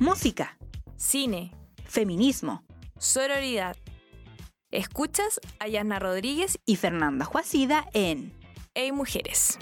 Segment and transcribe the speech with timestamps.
[0.00, 0.56] música,
[0.96, 2.64] cine, feminismo
[2.98, 3.76] sororidad.
[4.70, 8.32] Escuchas a Yana Rodríguez y Fernanda Juacida en
[8.72, 9.58] Hey Mujeres.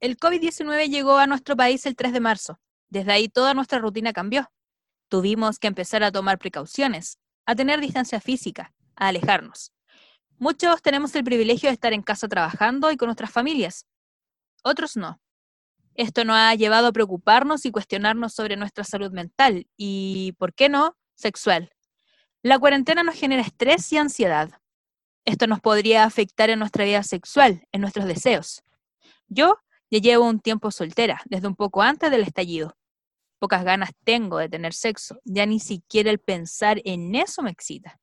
[0.00, 2.60] El COVID-19 llegó a nuestro país el 3 de marzo.
[2.90, 4.50] Desde ahí toda nuestra rutina cambió.
[5.08, 9.72] Tuvimos que empezar a tomar precauciones, a tener distancia física, a alejarnos.
[10.38, 13.86] Muchos tenemos el privilegio de estar en casa trabajando y con nuestras familias.
[14.62, 15.20] Otros no.
[15.94, 20.68] Esto nos ha llevado a preocuparnos y cuestionarnos sobre nuestra salud mental y, ¿por qué
[20.68, 21.70] no?, sexual.
[22.42, 24.50] La cuarentena nos genera estrés y ansiedad.
[25.24, 28.62] Esto nos podría afectar en nuestra vida sexual, en nuestros deseos.
[29.28, 29.58] Yo
[29.90, 32.76] ya llevo un tiempo soltera, desde un poco antes del estallido.
[33.38, 38.00] Pocas ganas tengo de tener sexo, ya ni siquiera el pensar en eso me excita.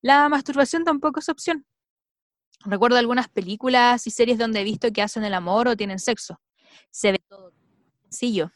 [0.00, 1.66] La masturbación tampoco es opción.
[2.64, 6.40] Recuerdo algunas películas y series donde he visto que hacen el amor o tienen sexo.
[6.90, 7.52] Se ve todo
[8.04, 8.50] sencillo.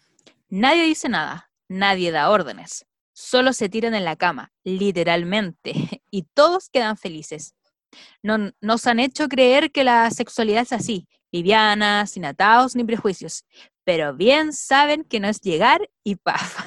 [0.48, 2.86] Nadie dice nada, nadie da órdenes.
[3.12, 5.74] Solo se tiran en la cama, literalmente,
[6.10, 7.54] y todos quedan felices.
[8.22, 13.44] No, nos han hecho creer que la sexualidad es así, liviana, sin atados ni prejuicios,
[13.84, 16.60] pero bien saben que no es llegar y paf.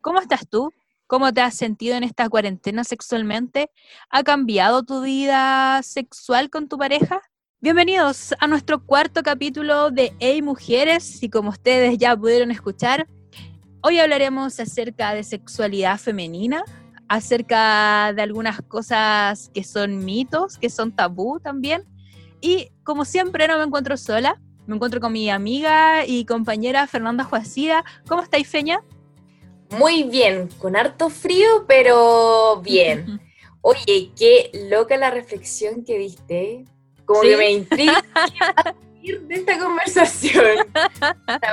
[0.00, 0.72] ¿Cómo estás tú?
[1.10, 3.72] ¿Cómo te has sentido en esta cuarentena sexualmente?
[4.10, 7.20] ¿Ha cambiado tu vida sexual con tu pareja?
[7.60, 13.08] Bienvenidos a nuestro cuarto capítulo de Hey Mujeres y como ustedes ya pudieron escuchar,
[13.82, 16.62] hoy hablaremos acerca de sexualidad femenina,
[17.08, 21.82] acerca de algunas cosas que son mitos, que son tabú también.
[22.40, 27.24] Y como siempre no me encuentro sola, me encuentro con mi amiga y compañera Fernanda
[27.24, 27.84] Juacida.
[28.06, 28.80] ¿Cómo estáis, Feña?
[29.70, 33.20] Muy bien, con harto frío, pero bien.
[33.62, 36.64] Oye, qué loca la reflexión que diste.
[37.04, 38.04] Como que me intriga
[39.02, 40.44] de esta conversación.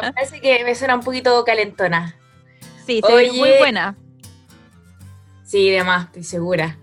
[0.02, 2.16] me parece que me suena un poquito calentona.
[2.86, 3.98] Sí, Oye, muy buena.
[5.44, 6.78] Sí, demás, estoy segura.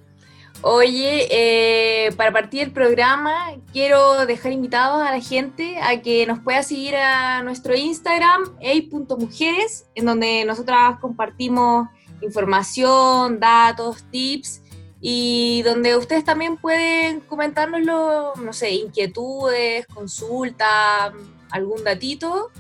[0.66, 6.38] Oye, eh, para partir del programa, quiero dejar invitados a la gente a que nos
[6.38, 11.88] pueda seguir a nuestro Instagram, ey.mujeres, en donde nosotras compartimos
[12.22, 14.62] información, datos, tips
[15.02, 21.12] y donde ustedes también pueden comentarnos, no sé, inquietudes, consultas,
[21.50, 22.50] algún datito.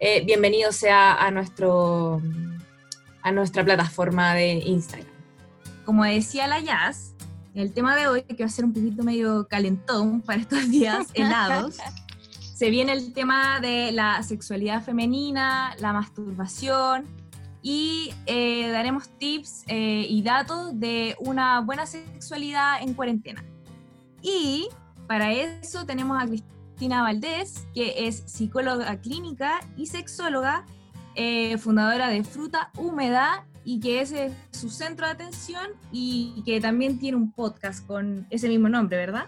[0.00, 2.20] Eh, bienvenido sea a, nuestro,
[3.22, 5.08] a nuestra plataforma de Instagram.
[5.86, 7.13] Como decía la Jazz,
[7.54, 11.08] el tema de hoy, que va a ser un poquito medio calentón para estos días
[11.14, 11.78] helados,
[12.54, 17.06] se viene el tema de la sexualidad femenina, la masturbación
[17.62, 23.44] y eh, daremos tips eh, y datos de una buena sexualidad en cuarentena.
[24.22, 24.68] Y
[25.06, 30.66] para eso tenemos a Cristina Valdés, que es psicóloga clínica y sexóloga,
[31.14, 36.60] eh, fundadora de Fruta Húmeda y que ese es su centro de atención y que
[36.60, 39.26] también tiene un podcast con ese mismo nombre, ¿verdad?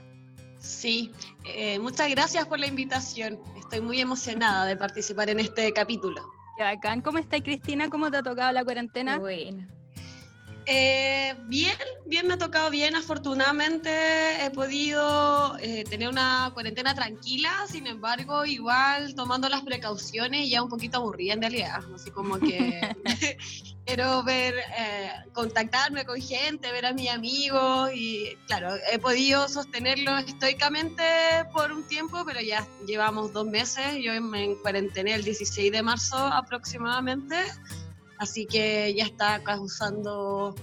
[0.59, 1.13] Sí,
[1.45, 3.39] eh, muchas gracias por la invitación.
[3.57, 6.23] Estoy muy emocionada de participar en este capítulo.
[6.57, 7.03] Qué bacán.
[7.03, 7.89] ¿Cómo estás, Cristina?
[7.91, 9.19] ¿Cómo te ha tocado la cuarentena?
[9.19, 9.67] Bueno.
[10.69, 12.97] Eh, bien, bien me ha tocado bien.
[12.97, 20.65] Afortunadamente he podido eh, tener una cuarentena tranquila, sin embargo, igual tomando las precauciones, ya
[20.65, 21.81] un poquito aburrida en realidad.
[21.95, 22.81] Así como que
[23.87, 30.19] quiero ver, eh, contactarme con gente, ver a mis amigos y claro, he podido sostenerlo
[30.19, 31.05] estoicamente
[31.53, 33.99] por un tiempo, pero ya llevamos dos meses.
[34.03, 37.37] Yo me cuarentené el 16 de marzo aproximadamente
[38.19, 40.55] Así que ya está causando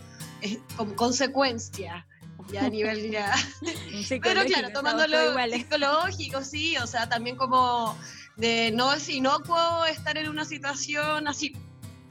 [0.42, 2.06] eh, como consecuencia
[2.52, 3.34] ya a nivel ya.
[4.10, 7.98] Pero claro, tomándolo psicológico, sí, o sea, también como
[8.36, 11.56] de no es inocuo estar en una situación así.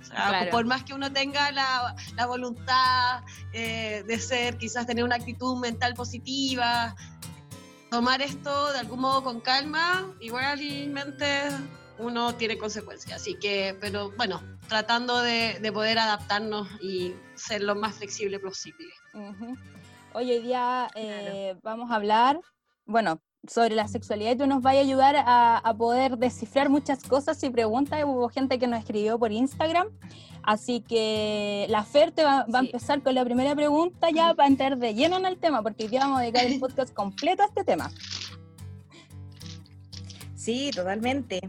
[0.01, 3.23] O sea, por más que uno tenga la, la voluntad
[3.53, 6.95] eh, de ser, quizás tener una actitud mental positiva,
[7.91, 11.27] tomar esto de algún modo con calma, igualmente
[11.99, 13.23] uno tiene consecuencias.
[13.23, 14.43] Así que, pero bueno,
[14.73, 18.89] tratando de, poder adaptarnos y ser lo más flexible posible.
[20.15, 22.41] Hoy día eh, vamos a hablar,
[22.87, 27.43] bueno, sobre la sexualidad y tú nos vas a ayudar a, poder descifrar muchas cosas
[27.43, 28.03] y preguntas.
[28.03, 29.89] Hubo gente que nos escribió por Instagram.
[30.43, 34.79] Así que la Fer te va, a empezar con la primera pregunta ya para entrar
[34.79, 37.47] de lleno en el tema, porque hoy día vamos a dedicar el podcast completo a
[37.47, 37.91] este tema.
[40.35, 41.43] Sí, totalmente.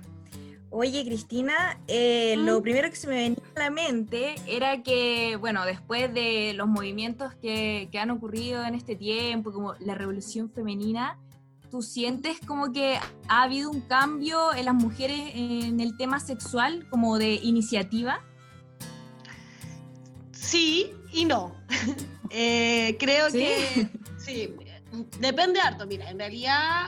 [0.75, 5.65] Oye, Cristina, eh, lo primero que se me venía a la mente era que, bueno,
[5.65, 11.19] después de los movimientos que, que han ocurrido en este tiempo, como la revolución femenina,
[11.69, 12.97] ¿tú sientes como que
[13.27, 18.25] ha habido un cambio en las mujeres en el tema sexual, como de iniciativa?
[20.31, 21.55] Sí y no.
[22.35, 23.37] Eh, creo ¿Sí?
[23.37, 24.55] que sí,
[25.19, 25.85] depende harto.
[25.85, 26.87] Mira, en realidad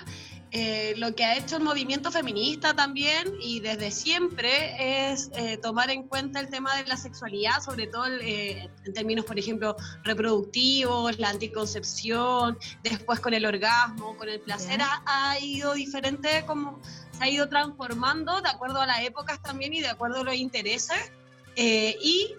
[0.57, 5.89] eh, lo que ha hecho el movimiento feminista también y desde siempre es eh, tomar
[5.89, 9.75] en cuenta el tema de la sexualidad, sobre todo eh, en términos, por ejemplo,
[10.05, 16.79] reproductivos, la anticoncepción, después con el orgasmo, con el placer, ha, ha ido diferente, como
[17.17, 20.35] se ha ido transformando de acuerdo a las épocas también y de acuerdo a los
[20.35, 21.11] intereses.
[21.57, 22.33] Eh, y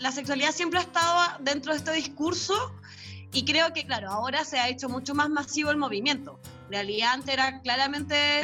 [0.00, 2.74] la sexualidad siempre ha estado dentro de este discurso
[3.32, 6.40] y creo que, claro, ahora se ha hecho mucho más masivo el movimiento.
[6.66, 8.40] En realidad antes era claramente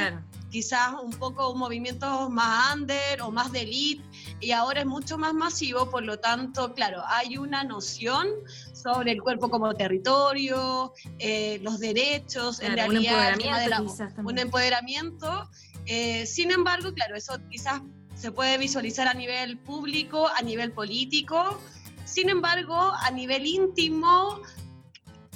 [0.50, 4.02] quizás un poco un movimiento más under o más de elite
[4.40, 8.26] y ahora es mucho más masivo, por lo tanto, claro, hay una noción
[8.72, 14.22] sobre el cuerpo como territorio, eh, los derechos, en Claro, un realidad de empoderamiento la-
[14.24, 15.48] un empoderamiento.
[15.86, 17.80] eh, sin embargo, claro, eso quizás
[18.14, 21.58] se puede visualizar a nivel público, a nivel político.
[22.04, 24.40] Sin embargo, a nivel íntimo,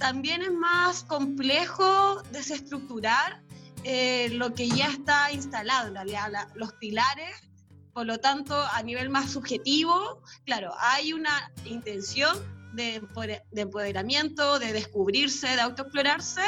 [0.04, 3.40] también es más complejo desestructurar
[3.84, 7.34] eh, lo que ya está instalado, en realidad, la- los pilares.
[7.94, 12.36] Por lo tanto, a nivel más subjetivo, claro, hay una intención
[12.74, 13.00] de,
[13.52, 16.42] de empoderamiento, de descubrirse, de autoexplorarse,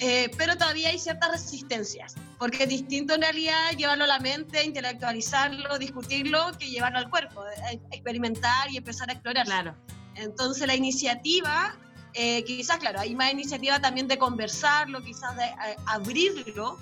[0.00, 4.64] eh, pero todavía hay ciertas resistencias, porque es distinto en realidad llevarlo a la mente,
[4.64, 9.44] intelectualizarlo, discutirlo, que llevarlo al cuerpo, eh, experimentar y empezar a explorar.
[9.46, 9.76] Claro.
[10.16, 11.78] Entonces la iniciativa,
[12.14, 16.78] eh, quizás, claro, hay más iniciativa también de conversarlo, quizás de eh, abrirlo,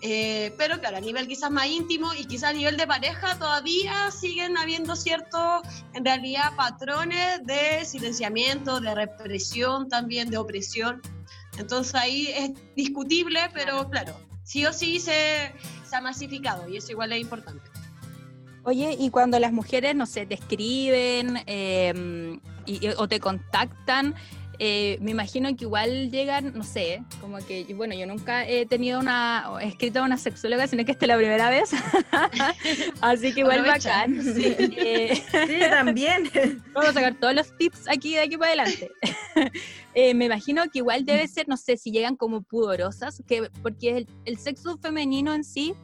[0.00, 4.10] eh, pero claro, a nivel quizás más íntimo y quizás a nivel de pareja todavía
[4.12, 5.62] siguen habiendo ciertos,
[5.94, 11.02] en realidad, patrones de silenciamiento, de represión también, de opresión.
[11.58, 14.14] Entonces ahí es discutible, pero claro,
[14.44, 15.52] sí o sí se,
[15.88, 17.68] se ha masificado y eso igual es importante.
[18.62, 24.14] Oye, y cuando las mujeres, no sé, te escriben eh, y- o te contactan,
[24.60, 28.98] eh, me imagino que igual llegan, no sé, como que, bueno, yo nunca he tenido
[28.98, 31.70] una, he escrito a una sexóloga, sino que esta es la primera vez.
[33.00, 34.20] Así que igual bacán.
[34.20, 36.28] Sí, eh, Sí, también.
[36.72, 38.90] Vamos a sacar todos los tips aquí de aquí para adelante.
[39.94, 43.96] Eh, me imagino que igual debe ser, no sé, si llegan como pudorosas, que, porque
[43.96, 45.74] el, el sexo femenino en sí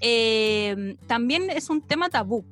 [0.00, 2.44] eh, también es un tema tabú.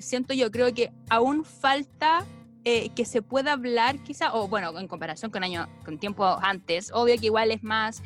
[0.00, 2.26] Siento yo, creo que aún falta
[2.66, 6.90] eh, que se pueda hablar quizá, o bueno, en comparación con años, con tiempo antes,
[6.94, 8.02] obvio que igual es más,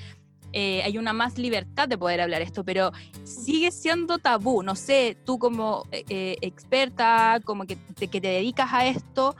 [0.52, 2.90] eh, hay una más libertad de poder hablar esto, pero
[3.22, 4.64] sigue siendo tabú.
[4.64, 9.36] No sé, tú como eh, experta, como que te, que te dedicas a esto,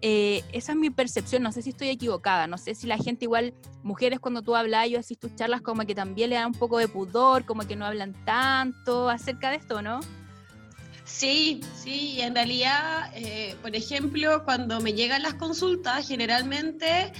[0.00, 3.54] esa es mi percepción, no sé si estoy equivocada, no sé si la gente igual,
[3.82, 6.78] mujeres cuando tú hablas y así tus charlas como que también le dan un poco
[6.78, 10.00] de pudor, como que no hablan tanto acerca de esto, ¿no?
[11.08, 17.12] Sí, sí, en realidad, eh, por ejemplo, cuando me llegan las consultas, generalmente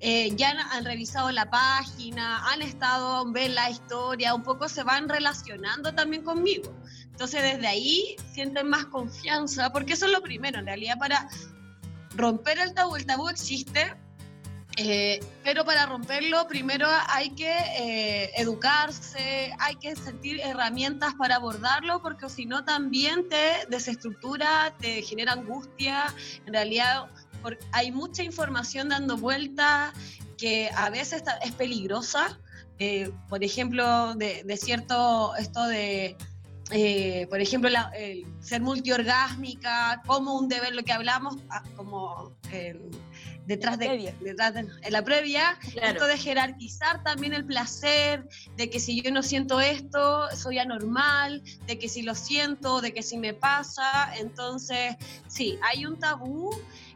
[0.00, 5.08] eh, ya han revisado la página, han estado, ven la historia, un poco se van
[5.10, 6.74] relacionando también conmigo.
[7.04, 11.28] Entonces, desde ahí sienten más confianza, porque eso es lo primero, en realidad, para
[12.16, 12.96] romper el tabú.
[12.96, 13.94] El tabú existe,
[14.76, 22.02] eh, pero para romperlo primero hay que eh, educarse, hay que sentir herramientas para abordarlo,
[22.02, 26.12] porque si no también te desestructura, te genera angustia.
[26.46, 27.06] En realidad
[27.70, 29.92] hay mucha información dando vuelta
[30.36, 32.40] que a veces es peligrosa.
[32.80, 36.16] Eh, por ejemplo, de, cierto, esto de,
[37.30, 37.70] por ejemplo,
[38.40, 42.36] ser multiorgásmica, como un deber, lo que hablamos, ah, como
[43.46, 44.14] detrás de, previa.
[44.20, 45.88] detrás de- en la previa, Claro.
[45.92, 51.42] esto de jerarquizar también el placer, de que si yo no siento esto, soy anormal,
[51.66, 54.96] de que si lo siento, de que si me pasa, entonces
[55.28, 56.50] sí, hay un tabú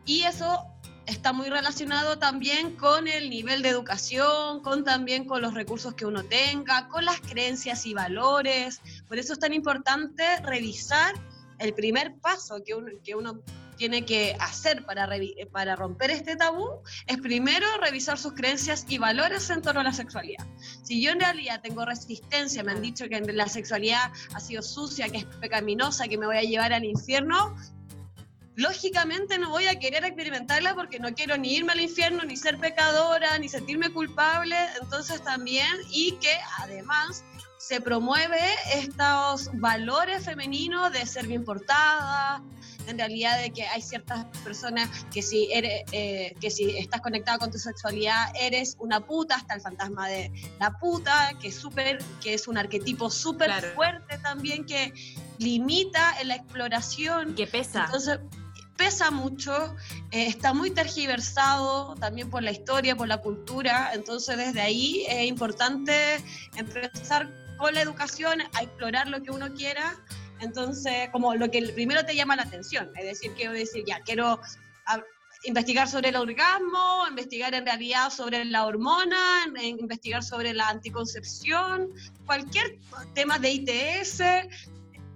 [0.05, 0.64] y eso
[1.07, 6.05] está muy relacionado también con el nivel de educación, con también con los recursos que
[6.05, 8.81] uno tenga, con las creencias y valores.
[9.07, 11.14] Por eso es tan importante revisar
[11.59, 13.40] el primer paso que uno, que uno
[13.79, 18.99] tiene que hacer para, revi- para romper este tabú, es primero revisar sus creencias y
[18.99, 20.45] valores en torno a la sexualidad.
[20.83, 25.09] Si yo en realidad tengo resistencia, me han dicho que la sexualidad ha sido sucia,
[25.09, 27.57] que es pecaminosa, que me voy a llevar al infierno,
[28.57, 32.59] lógicamente no voy a querer experimentarla porque no quiero ni irme al infierno, ni ser
[32.59, 34.57] pecadora, ni sentirme culpable.
[34.83, 37.25] Entonces también, y que además
[37.59, 38.41] se promueve
[38.75, 42.43] estos valores femeninos de ser bien portada,
[42.88, 47.38] en realidad de que hay ciertas personas que si, eres, eh, que si estás conectada
[47.38, 51.99] con tu sexualidad eres una puta, hasta el fantasma de la puta, que es, super,
[52.23, 54.92] que es un arquetipo súper fuerte también, que
[55.38, 57.35] limita en la exploración.
[57.35, 57.85] Que pesa.
[57.85, 58.21] Entonces,
[58.76, 59.75] pesa mucho,
[60.12, 65.26] eh, está muy tergiversado también por la historia, por la cultura, entonces desde ahí es
[65.26, 66.23] importante
[66.57, 67.28] empezar
[67.59, 69.97] con la educación a explorar lo que uno quiera
[70.40, 74.40] entonces, como lo que primero te llama la atención, es decir, quiero decir, ya, quiero
[75.45, 81.90] investigar sobre el orgasmo, investigar en realidad sobre la hormona, investigar sobre la anticoncepción,
[82.26, 82.78] cualquier
[83.14, 84.23] tema de ITS,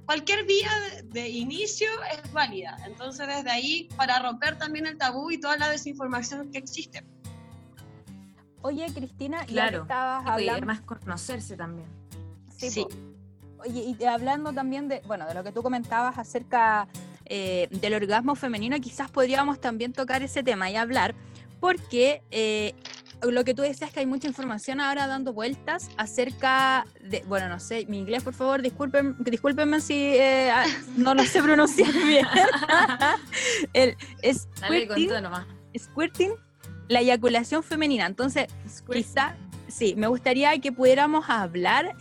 [0.06, 0.70] cualquier vía
[1.04, 2.76] de, inicio es válida.
[2.86, 7.04] Entonces, desde ahí, para romper también el tabú y toda la desinformación que existe.
[8.62, 10.66] Oye, Cristina, claro, estabas hablando...
[10.66, 11.88] más conocerse también.
[12.56, 12.86] sí.
[13.64, 16.88] Oye, y hablando también de, bueno, de lo que tú comentabas acerca
[17.26, 21.14] eh, del orgasmo femenino, quizás podríamos también tocar ese tema y hablar,
[21.60, 22.74] porque eh,
[23.22, 27.48] lo que tú decías es que hay mucha información ahora dando vueltas acerca de, bueno,
[27.48, 30.66] no sé, mi inglés, por favor, disculpen, discúlpenme si eh, ah,
[30.96, 32.26] no lo sé pronunciar bien.
[33.72, 33.96] El
[34.34, 35.10] squirting,
[35.78, 36.32] squirting,
[36.88, 38.06] la eyaculación femenina.
[38.06, 38.48] Entonces,
[38.90, 39.34] quizás,
[39.68, 41.94] sí, me gustaría que pudiéramos hablar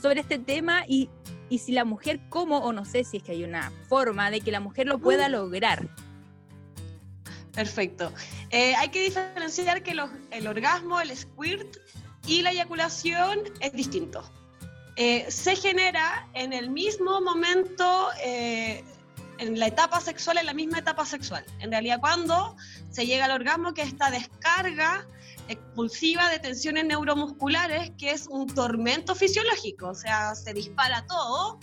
[0.00, 1.10] sobre este tema y,
[1.50, 4.50] si la mujer, cómo, o no sé si es que hay una forma de que
[4.50, 5.88] la mujer lo pueda lograr.
[7.52, 8.12] Perfecto.
[8.50, 9.96] Eh, hay que diferenciar que
[10.30, 11.76] el orgasmo, el squirt
[12.26, 14.22] y la eyaculación es distinto.
[15.00, 18.84] Eh, se genera en el mismo momento, eh,
[19.38, 21.44] en la etapa sexual, en la misma etapa sexual.
[21.60, 22.56] En realidad, cuando
[22.90, 25.06] se llega al orgasmo, que es esta descarga
[25.48, 31.58] expulsiva de tensiones neuromusculares, que es un tormento fisiológico, o sea, se dispara todo,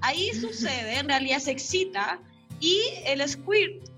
[0.00, 2.20] ahí sucede, en realidad se excita,
[2.60, 3.90] y el squirt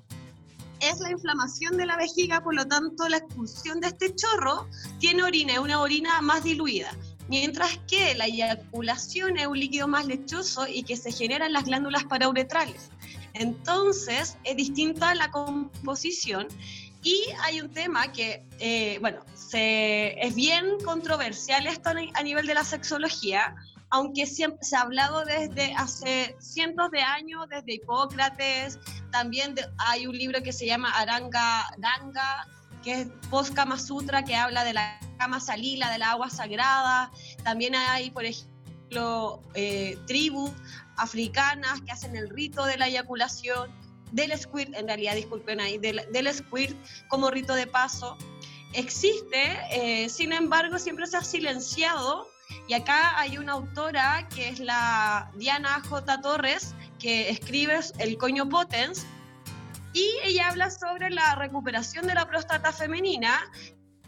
[0.80, 4.68] es la inflamación de la vejiga, por lo tanto la expulsión de este chorro
[4.98, 6.90] tiene orina, es una orina más diluida,
[7.28, 11.64] mientras que la eyaculación es un líquido más lechoso y que se genera en las
[11.64, 12.90] glándulas parauretrales.
[13.34, 16.48] Entonces es distinta la composición
[17.02, 22.54] y hay un tema que, eh, bueno, se, es bien controversial esto a nivel de
[22.54, 23.54] la sexología,
[23.90, 28.78] aunque siempre, se ha hablado desde hace cientos de años, desde Hipócrates,
[29.10, 32.46] también hay un libro que se llama Aranga Danga,
[32.82, 37.10] que es Post Kama Sutra, que habla de la cama salila, de la agua sagrada.
[37.42, 40.50] También hay, por ejemplo, eh, tribus
[40.96, 43.70] africanas que hacen el rito de la eyaculación
[44.12, 46.76] del squirt, en realidad, disculpen ahí, del, del squirt
[47.08, 48.16] como rito de paso,
[48.72, 52.28] existe, eh, sin embargo, siempre se ha silenciado.
[52.66, 56.20] Y acá hay una autora que es la Diana J.
[56.20, 59.06] Torres, que escribe El coño potens,
[59.92, 63.50] y ella habla sobre la recuperación de la próstata femenina,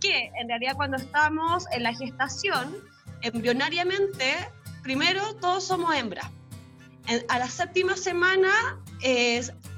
[0.01, 2.77] que en realidad cuando estamos en la gestación,
[3.23, 4.37] embrionariamente,
[4.83, 6.31] primero todos somos hembras.
[7.29, 8.81] A la séptima semana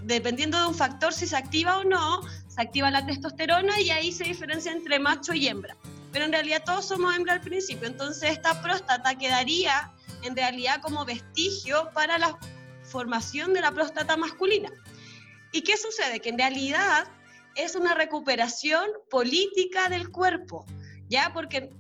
[0.03, 4.13] dependiendo de un factor si se activa o no, se activa la testosterona y ahí
[4.13, 5.77] se diferencia entre macho y hembra.
[6.13, 11.05] Pero en realidad todos somos hembra al principio, entonces esta próstata quedaría en realidad como
[11.05, 12.39] vestigio para la
[12.83, 14.71] formación de la próstata masculina.
[15.53, 16.21] ¿Y qué sucede?
[16.21, 17.09] Que en realidad
[17.55, 20.67] es una recuperación política del cuerpo,
[21.09, 21.33] ¿ya?
[21.33, 21.71] Porque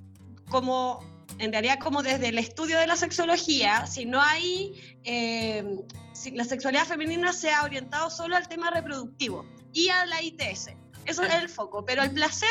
[0.48, 1.04] como
[1.38, 5.64] en realidad como desde el estudio de la sexología, si no hay, eh,
[6.12, 10.70] si la sexualidad femenina se ha orientado solo al tema reproductivo y a la ITS.
[11.04, 12.48] Eso es el foco, pero el placer,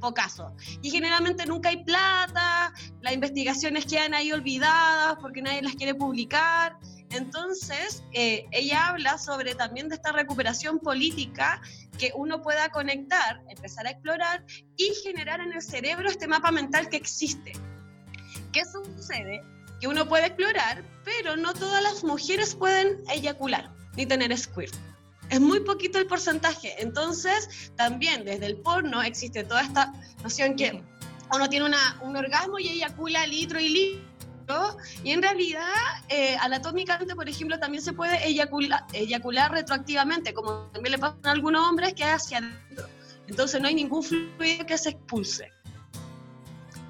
[0.00, 0.54] pocaso.
[0.82, 6.76] Y generalmente nunca hay plata, las investigaciones quedan ahí olvidadas porque nadie las quiere publicar.
[7.10, 11.60] Entonces, eh, ella habla sobre también de esta recuperación política
[11.98, 14.44] que uno pueda conectar, empezar a explorar
[14.76, 17.52] y generar en el cerebro este mapa mental que existe
[18.52, 19.42] ¿Qué sucede?
[19.80, 24.74] Que uno puede explorar, pero no todas las mujeres pueden eyacular ni tener squirt.
[25.30, 26.74] Es muy poquito el porcentaje.
[26.78, 29.92] Entonces, también desde el porno existe toda esta
[30.22, 30.82] noción que
[31.34, 31.70] uno tiene
[32.02, 34.76] un orgasmo y eyacula litro y litro.
[35.02, 35.64] Y en realidad,
[36.10, 41.30] eh, anatómicamente, por ejemplo, también se puede eyacular, eyacular retroactivamente, como también le pasa a
[41.30, 42.86] algunos hombres que es hacia adentro.
[43.26, 45.50] Entonces no hay ningún fluido que se expulse.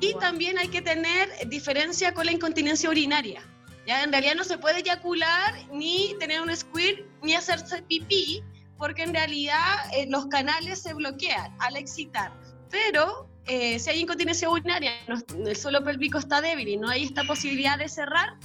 [0.03, 3.43] Y también hay que tener diferencia con la incontinencia urinaria.
[3.87, 4.03] ¿ya?
[4.03, 8.43] En realidad no se puede eyacular, ni tener un squirt, ni hacerse pipí,
[8.79, 9.63] porque en realidad
[9.95, 12.33] eh, los canales se bloquean al excitar.
[12.71, 17.05] Pero eh, si hay incontinencia urinaria, no- el suelo pélvico está débil y no hay
[17.05, 18.37] esta posibilidad de cerrar,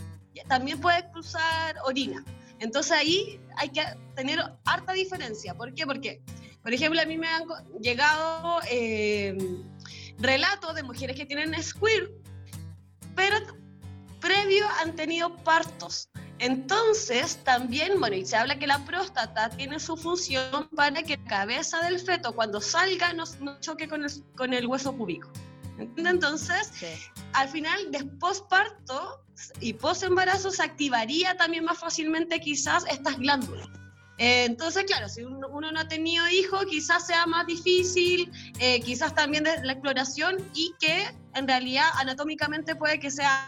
[0.47, 2.23] también puede cruzar orina.
[2.59, 3.83] Entonces ahí hay que
[4.15, 5.53] tener harta diferencia.
[5.55, 5.85] ¿Por qué?
[5.85, 6.21] Porque,
[6.61, 7.43] por ejemplo, a mí me han
[7.81, 9.35] llegado eh,
[10.19, 12.11] relatos de mujeres que tienen squirt,
[13.15, 13.37] pero
[14.19, 16.09] previo han tenido partos.
[16.39, 21.23] Entonces, también, bueno, y se habla que la próstata tiene su función para que la
[21.25, 25.31] cabeza del feto cuando salga no, no choque con el, con el hueso púbico.
[25.97, 26.71] Entonces,
[27.33, 29.23] al final, después parto
[29.59, 33.67] y post embarazo se activaría también más fácilmente quizás estas glándulas.
[34.17, 38.79] Eh, entonces, claro, si uno, uno no ha tenido hijo, quizás sea más difícil, eh,
[38.81, 41.05] quizás también de la exploración y que
[41.35, 43.47] en realidad anatómicamente puede que sea,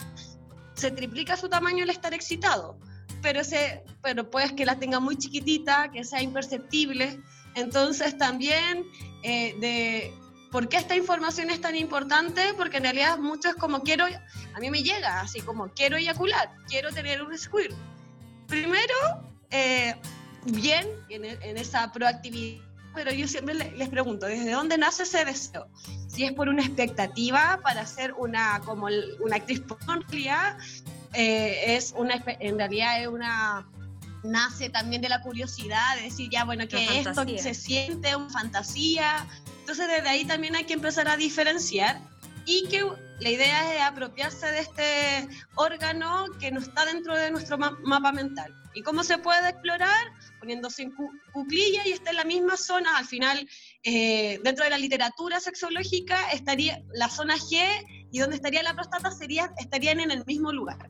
[0.75, 2.77] se triplica su tamaño al estar excitado,
[3.21, 7.19] pero, se, pero puedes que la tenga muy chiquitita, que sea imperceptible.
[7.55, 8.85] Entonces también
[9.23, 10.13] eh, de
[10.51, 12.53] ¿Por qué esta información es tan importante?
[12.57, 16.51] Porque en realidad mucho es como quiero, a mí me llega así como quiero eyacular,
[16.67, 17.75] quiero tener un squirt.
[18.47, 18.95] Primero,
[19.51, 19.95] eh,
[20.45, 22.63] bien en, en esa proactividad,
[22.95, 25.67] pero yo siempre le- les pregunto, ¿desde dónde nace ese deseo?
[26.07, 28.87] Si es por una expectativa para ser una, como
[29.19, 30.01] una actriz porno,
[31.13, 33.67] eh, es una, en realidad es una
[34.23, 37.41] nace también de la curiosidad de decir ya bueno que esto fantasía.
[37.41, 39.25] se siente una fantasía
[39.61, 42.01] entonces desde ahí también hay que empezar a diferenciar
[42.45, 42.83] y que
[43.19, 48.11] la idea es apropiarse de este órgano que no está dentro de nuestro ma- mapa
[48.11, 48.53] mental.
[48.73, 50.07] ¿Y cómo se puede explorar?
[50.39, 52.97] Poniéndose en cu- cuclilla y está en la misma zona.
[52.97, 53.47] Al final,
[53.83, 59.11] eh, dentro de la literatura sexológica, estaría la zona G y donde estaría la próstata
[59.11, 60.89] sería, estarían en el mismo lugar.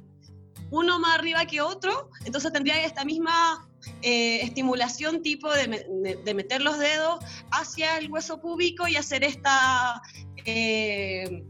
[0.72, 3.68] Uno más arriba que otro, entonces tendría esta misma
[4.04, 10.00] eh, estimulación tipo de meter los dedos hacia el hueso púbico y hacer esta
[10.46, 11.44] eh,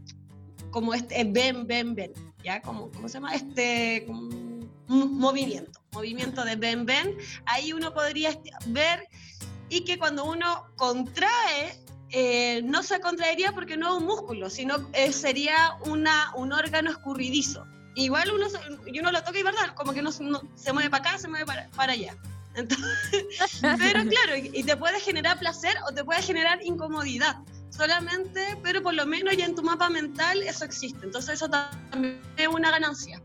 [0.70, 2.12] como este ven, ven, ven,
[2.44, 2.60] ¿ya?
[2.62, 3.34] Como, ¿Cómo se llama?
[3.34, 4.06] Este
[4.86, 7.16] movimiento, movimiento de ven, ven.
[7.46, 8.36] Ahí uno podría
[8.66, 9.06] ver
[9.68, 11.78] y que cuando uno contrae,
[12.10, 16.90] eh, no se contraería porque no es un músculo, sino eh, sería una, un órgano
[16.90, 17.64] escurridizo.
[17.94, 18.46] Igual uno,
[18.98, 21.46] uno lo toca y verdad, como que no, no- se mueve para acá, se mueve
[21.46, 22.16] para, para allá.
[22.56, 22.88] Entonces,
[23.78, 27.36] pero claro, y te puede generar placer o te puede generar incomodidad.
[27.70, 31.06] Solamente, pero por lo menos ya en tu mapa mental eso existe.
[31.06, 33.22] Entonces eso también es una ganancia.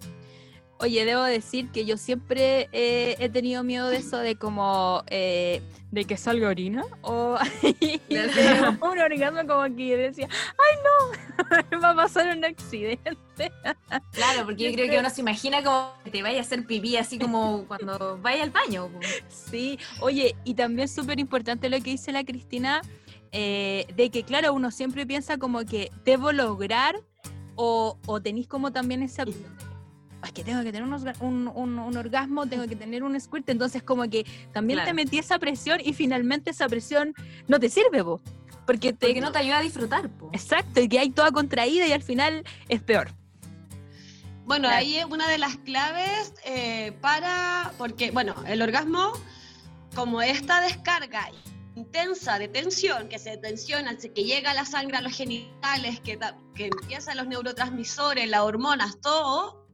[0.78, 5.62] Oye, debo decir que yo siempre eh, he tenido miedo de eso, de como, eh,
[5.92, 7.38] de que salga orina, o
[8.82, 13.16] un orgasmo como que yo decía, ay no, va a pasar un accidente.
[14.12, 16.98] Claro, porque yo creo que uno se imagina como que te vaya a hacer pipí
[16.98, 18.92] así como cuando vaya al baño.
[19.30, 22.82] Sí, oye, y también súper importante lo que dice la Cristina,
[23.38, 26.96] eh, de que claro, uno siempre piensa como que debo lograr
[27.56, 29.26] o, o tenéis como también esa...
[30.24, 33.20] Es que tengo que tener un, orga- un- un- un orgasmo, tengo que tener un
[33.20, 37.14] squirt, entonces como que también te metí esa presión y finalmente esa presión
[37.48, 38.22] no te sirve, po,
[38.66, 39.08] porque te...
[39.08, 40.10] Porque no te ayuda a disfrutar.
[40.10, 40.30] po.
[40.34, 43.10] Exacto, y que hay toda contraída y al final es peor.
[44.46, 44.78] Bueno, Claro.
[44.78, 49.12] ahí es una de las claves eh, para, porque, bueno, el orgasmo,
[49.96, 51.30] como esta descarga
[51.76, 56.18] intensa de tensión, que se tensiona, que llega la sangre a los genitales, que,
[56.56, 59.68] que empiezan los neurotransmisores, las hormonas, todo,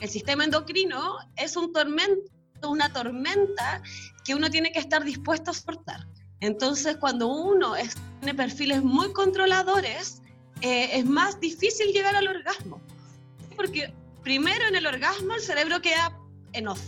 [0.00, 2.30] el sistema endocrino es un tormento,
[2.64, 3.82] una tormenta
[4.24, 6.06] que uno tiene que estar dispuesto a soportar.
[6.40, 10.22] Entonces, cuando uno es- tiene perfiles muy controladores,
[10.60, 12.80] eh, es más difícil llegar al orgasmo.
[13.56, 16.16] Porque primero en el orgasmo el cerebro queda
[16.52, 16.80] en off.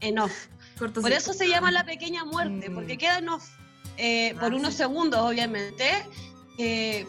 [0.00, 0.46] En off.
[0.78, 2.74] Por eso se llama la pequeña muerte, Mm.
[2.74, 3.48] porque queda en off.
[4.00, 5.84] Eh, por Ah, unos segundos, obviamente.
[6.58, 7.06] eh,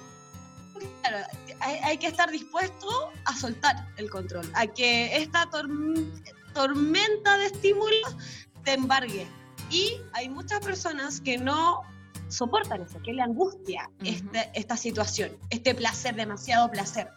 [1.02, 1.26] claro,
[1.60, 2.88] hay, hay que estar dispuesto
[3.26, 6.10] a soltar el control, a que esta torm-
[6.54, 8.16] tormenta de estímulos
[8.64, 9.26] te embargue.
[9.70, 11.82] Y hay muchas personas que no
[12.30, 14.10] soportan eso, que le angustia Ujú.
[14.10, 17.10] este- esta situación, este placer, demasiado placer.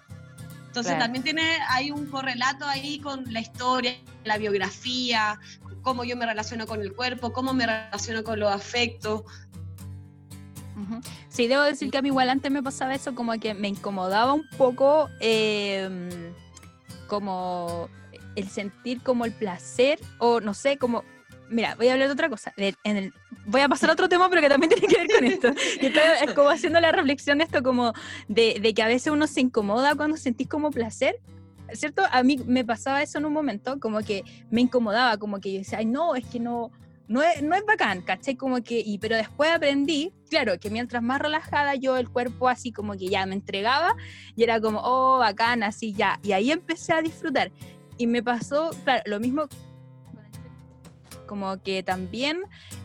[0.66, 1.04] Entonces Claro.
[1.04, 5.38] también tiene, hay un correlato ahí con la historia, la biografía,
[5.82, 9.22] cómo yo me relaciono con el cuerpo, cómo me relaciono con los afectos.
[11.28, 14.32] Sí, debo decir que a mí igual antes me pasaba eso, como que me incomodaba
[14.32, 16.32] un poco eh,
[17.06, 17.88] como
[18.36, 21.04] el sentir como el placer, o no sé, como...
[21.50, 22.52] Mira, voy a hablar de otra cosa.
[22.56, 23.12] de- en el-
[23.46, 25.48] voy a pasar a otro tema, pero que también tiene que ver con esto.
[25.80, 27.92] Y estoy es como haciendo la reflexión de esto, como
[28.28, 31.20] de, de que a veces uno se incomoda cuando sentís como placer.
[31.72, 32.02] ¿Cierto?
[32.12, 35.58] A mí me pasaba eso en un momento, como que me incomodaba, como que yo
[35.58, 36.70] decía, ay, no, es que no,
[37.06, 38.36] no es, no es bacán, ¿cachai?
[38.36, 42.72] Como que, y, pero después aprendí, claro, que mientras más relajada yo el cuerpo así
[42.72, 43.94] como que ya me entregaba
[44.36, 46.18] y era como, oh, bacán, así ya.
[46.22, 47.52] Y ahí empecé a disfrutar.
[47.98, 49.48] Y me pasó, claro, lo mismo
[51.26, 52.42] como que también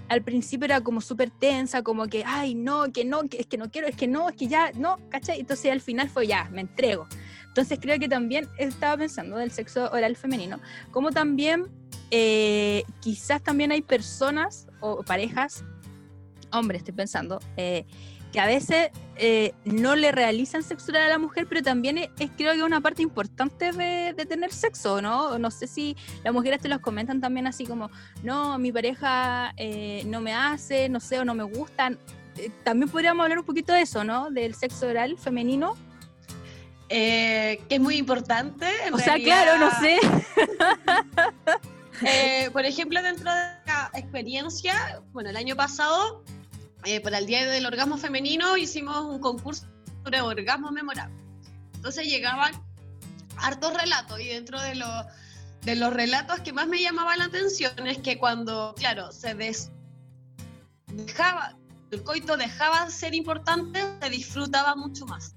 [0.08, 3.58] al principio era como súper tensa, como que, ay, no, que no, que es que
[3.58, 5.40] no quiero, es que no, es que ya, no, ¿cachai?
[5.40, 7.08] Entonces al final fue ya, me entrego.
[7.48, 10.60] Entonces creo que también estaba pensando del sexo oral femenino,
[10.92, 11.68] como también
[12.12, 15.64] eh, quizás también hay personas o parejas,
[16.52, 17.86] hombres estoy pensando, eh,
[18.32, 22.10] que a veces eh, no le realizan sexo oral a la mujer, pero también es,
[22.38, 25.38] creo que una parte importante de, tener sexo, ¿no?
[25.40, 27.90] No sé si las mujeres te los comentan también así como,
[28.24, 29.54] no, mi pareja
[30.06, 31.98] no me hace, no sé, o no me gustan.
[32.64, 34.30] también podríamos hablar un poquito de eso, ¿no?
[34.30, 35.76] Del sexo oral femenino.
[36.88, 38.68] que es muy importante.
[38.92, 39.98] o sea, claro, no sé.
[42.02, 46.24] Eh, por ejemplo, dentro de la experiencia, bueno, el año pasado,
[46.86, 49.66] eh, para el Día del Orgasmo Femenino, hicimos un concurso
[50.04, 51.16] sobre orgasmo memorable.
[51.76, 52.54] Entonces llegaban
[53.38, 54.82] hartos relatos y dentro de,
[55.64, 59.36] de los relatos que más me llamaba la atención es que cuando, claro, se
[60.88, 61.58] dejaba,
[61.92, 65.36] el coito dejaba de ser importante, se disfrutaba mucho más.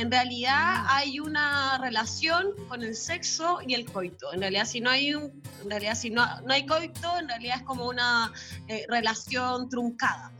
[0.00, 4.32] En realidad hay una relación con el sexo y el coito.
[4.32, 7.58] En realidad si no hay un, en realidad si no, no hay coito, en realidad
[7.58, 8.32] es como una
[8.66, 10.32] eh, relación truncada.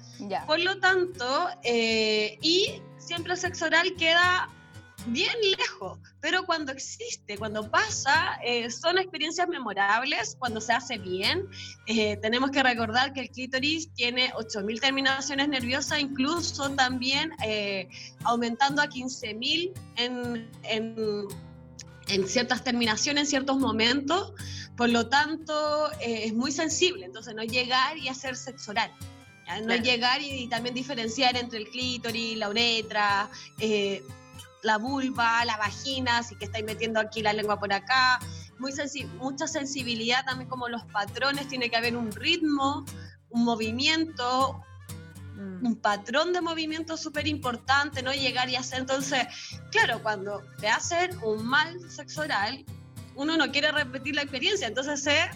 [0.46, 4.48] Por lo tanto, eh, y siempre el sexo oral queda
[5.12, 11.46] bien lejos, pero cuando existe, cuando pasa, eh, son experiencias memorables, cuando se hace bien.
[11.86, 17.88] Eh, tenemos que recordar que el clítoris tiene 8.000 terminaciones nerviosas, incluso también eh,
[18.24, 21.26] aumentando a 15.000 en, en,
[22.08, 24.32] en ciertas terminaciones, en ciertos momentos.
[24.76, 28.90] Por lo tanto, es muy sensible, entonces no llegar y hacer sexo oral.
[29.66, 33.28] No llegar y, también diferenciar entre el clítoris, la uretra,
[34.62, 38.18] la vulva, la vagina, si que estáis metiendo aquí la lengua por acá,
[38.58, 38.72] muy
[39.18, 42.84] mucha sensibilidad también como los patrones, tiene que haber un ritmo,
[43.30, 44.62] un movimiento,
[45.34, 45.66] mm.
[45.66, 49.26] un patrón de movimiento súper importante, no llegar y hacer, entonces,
[49.70, 52.64] claro, cuando te hacen un mal sexo oral,
[53.14, 55.30] uno no quiere repetir la experiencia, entonces se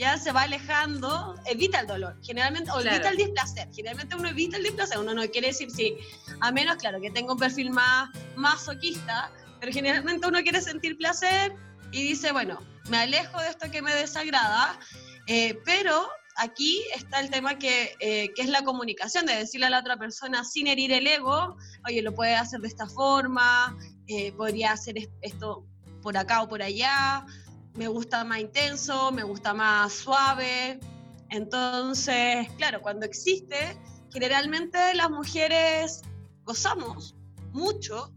[0.00, 3.68] ya se va alejando, evita el dolor, generalmente, o evita el displacer.
[3.70, 5.94] Generalmente uno evita el displacer, uno no quiere decir sí,
[6.40, 11.52] a menos, claro, que tenga un perfil más masoquista, pero generalmente uno quiere sentir placer
[11.92, 12.58] y dice, bueno,
[12.88, 14.80] me alejo de esto que me desagrada,
[15.26, 19.70] eh, pero aquí está el tema que, eh, que, es la comunicación, de decirle a
[19.70, 24.32] la otra persona sin herir el ego, oye, lo puede hacer de esta forma, eh,
[24.32, 25.66] podría hacer esto
[26.00, 27.26] por acá o por allá,
[27.74, 30.80] me gusta más intenso, me gusta más suave.
[31.28, 33.76] Entonces, claro, cuando existe,
[34.12, 36.02] generalmente las mujeres
[36.44, 37.14] gozamos
[37.52, 38.12] mucho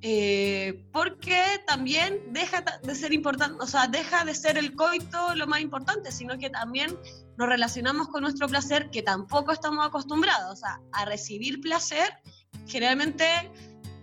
[0.00, 5.46] eh, porque también deja de ser importante, o sea, deja de ser el coito lo
[5.48, 6.96] más importante, sino que también
[7.36, 10.60] nos relacionamos con nuestro placer que tampoco estamos acostumbrados,
[10.92, 12.12] a recibir placer.
[12.66, 13.24] Generalmente,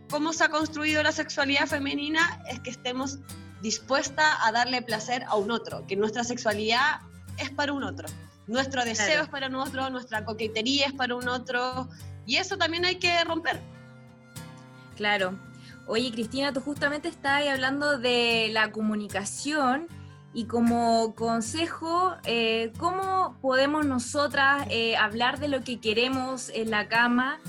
[0.09, 3.19] cómo se ha construido la sexualidad femenina es que estemos
[3.61, 7.01] dispuesta a darle placer a un otro, que nuestra sexualidad
[7.37, 8.07] es para un otro,
[8.47, 11.89] nuestro deseo es para un otro, nuestra coquetería es para un otro,
[12.25, 13.59] y eso también hay que romper.
[14.95, 15.37] Claro.
[15.87, 19.87] Oye, Cristina, tú justamente estabas hablando de la comunicación
[20.33, 26.87] y como consejo, eh, ¿cómo podemos nosotras eh, hablar de lo que queremos en la
[26.87, 27.39] cama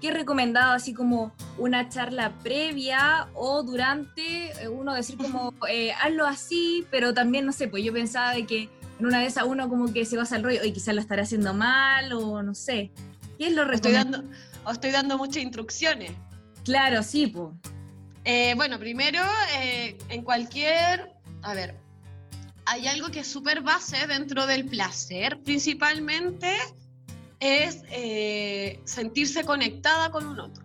[0.00, 6.26] ¿Qué recomendado así como una charla previa o durante eh, uno decir como eh, hazlo
[6.26, 9.68] así, pero también no sé, pues yo pensaba de que en una vez a uno
[9.68, 12.90] como que se va al rollo y quizás lo estará haciendo mal o no sé.
[13.38, 14.22] ¿Qué es lo estoy dando
[14.70, 16.12] estoy dando muchas instrucciones.
[16.64, 17.54] Claro, sí, pues.
[18.56, 19.20] bueno, primero,
[20.08, 21.76] en cualquier, a ver,
[22.66, 26.52] hay algo que es súper base dentro del placer, principalmente
[27.40, 30.64] es eh, sentirse conectada con un otro.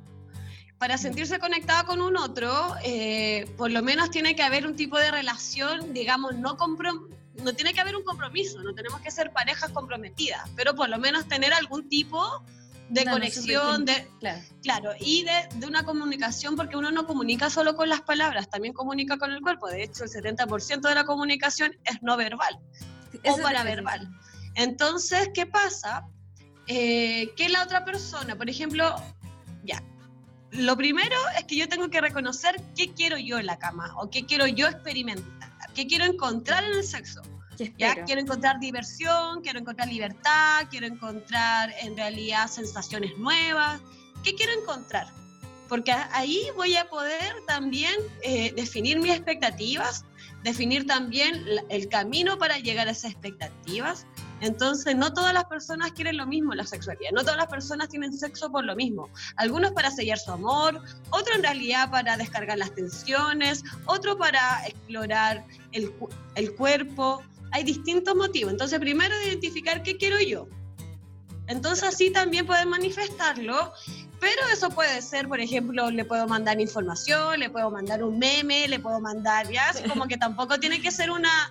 [0.77, 4.97] Para sentirse conectada con un otro, eh, por lo menos tiene que haber un tipo
[4.97, 6.57] de relación, digamos, no
[7.43, 10.97] no tiene que haber un compromiso, no tenemos que ser parejas comprometidas, pero por lo
[10.97, 12.43] menos tener algún tipo
[12.89, 14.05] de conexión, de,
[14.61, 14.91] claro.
[14.99, 19.31] y de, una comunicación, porque uno no comunica solo con las palabras, también comunica con
[19.31, 19.67] el cuerpo.
[19.67, 22.59] De hecho, el 70% de la comunicación es no verbal
[23.23, 24.09] o paraverbal.
[24.55, 26.05] Entonces, ¿qué pasa?
[26.73, 28.37] Eh, que la otra persona.
[28.37, 28.95] Por ejemplo,
[29.65, 29.83] ya,
[30.51, 34.09] lo primero es que yo tengo que reconocer qué quiero yo en la cama o
[34.09, 37.21] qué quiero yo experimentar, qué quiero encontrar en el sexo.
[37.57, 38.05] ¿Qué ¿ya?
[38.05, 43.81] Quiero encontrar diversión, quiero encontrar libertad, quiero encontrar en realidad sensaciones nuevas.
[44.23, 45.07] ¿Qué quiero encontrar?
[45.67, 50.05] Porque ahí voy a poder también eh, definir mis expectativas,
[50.41, 54.05] definir también el camino para llegar a esas expectativas.
[54.41, 57.89] Entonces, no todas las personas quieren lo mismo en la sexualidad, no todas las personas
[57.89, 59.07] tienen sexo por lo mismo.
[59.35, 65.45] Algunos para sellar su amor, otro en realidad para descargar las tensiones, otro para explorar
[65.71, 65.93] el,
[66.35, 67.23] el cuerpo.
[67.51, 68.51] Hay distintos motivos.
[68.51, 70.47] Entonces, primero identificar qué quiero yo.
[71.47, 73.73] Entonces, así también pueden manifestarlo.
[74.21, 78.67] Pero eso puede ser, por ejemplo, le puedo mandar información, le puedo mandar un meme,
[78.67, 81.49] le puedo mandar, ya, así como que tampoco tiene que ser una,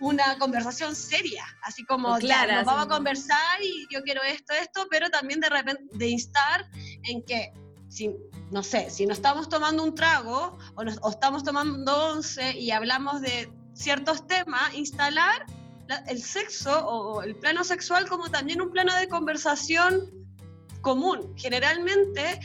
[0.00, 4.02] una conversación seria, así como, O clara, ya, nos así vamos a conversar y yo
[4.02, 6.68] quiero esto, esto, pero también de repente de instar
[7.04, 7.52] en que,
[7.88, 8.10] si,
[8.50, 12.70] no sé, si nos estamos tomando un trago o, nos, o estamos tomando once y
[12.70, 15.44] hablamos de ciertos temas, instalar
[15.88, 20.08] la- el sexo o, o el plano sexual como también un plano de conversación
[20.82, 21.34] común.
[21.36, 22.40] Generalmente,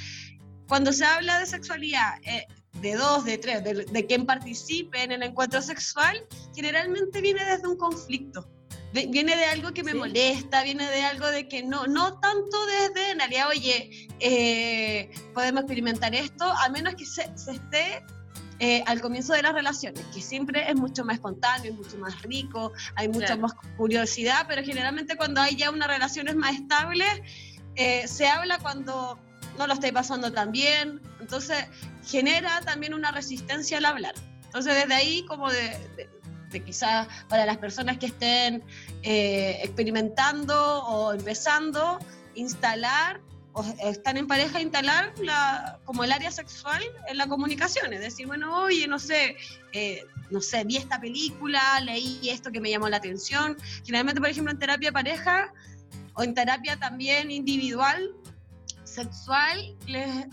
[0.67, 2.47] cuando se habla de sexualidad, eh,
[2.81, 7.67] de dos, de tres, de, de quien participe en el encuentro sexual, generalmente viene desde
[7.67, 8.47] un conflicto.
[8.93, 9.97] Viene de algo que me Sí.
[9.97, 15.63] molesta, viene de algo de que no, no tanto desde, en realidad, oye, eh, podemos
[15.63, 18.03] experimentar esto, a menos que se, se esté
[18.59, 22.21] eh, al comienzo de las relaciones, que siempre es mucho más espontáneo, es mucho más
[22.21, 23.41] rico, hay mucha Claro.
[23.41, 27.09] más curiosidad, pero generalmente cuando hay ya unas relaciones más estables,
[27.75, 29.19] eh, se habla cuando
[29.57, 31.65] no lo estáis pasando tan bien, entonces
[32.05, 34.15] genera también una resistencia al hablar.
[34.45, 36.09] Entonces desde ahí como de, de-
[36.65, 38.63] quizás para las personas que estén
[39.03, 41.99] eh, experimentando o empezando,
[42.35, 43.19] instalar
[43.51, 48.25] o están en pareja, instalar la, como el área sexual en la comunicación, es decir,
[48.27, 49.35] bueno, oye, no sé,
[49.73, 53.57] eh, no sé, vi esta película, leí esto que me llamó la atención.
[53.85, 55.51] Generalmente, por ejemplo, en terapia pareja
[56.13, 58.11] o en terapia también individual,
[58.85, 60.27] sexual, les,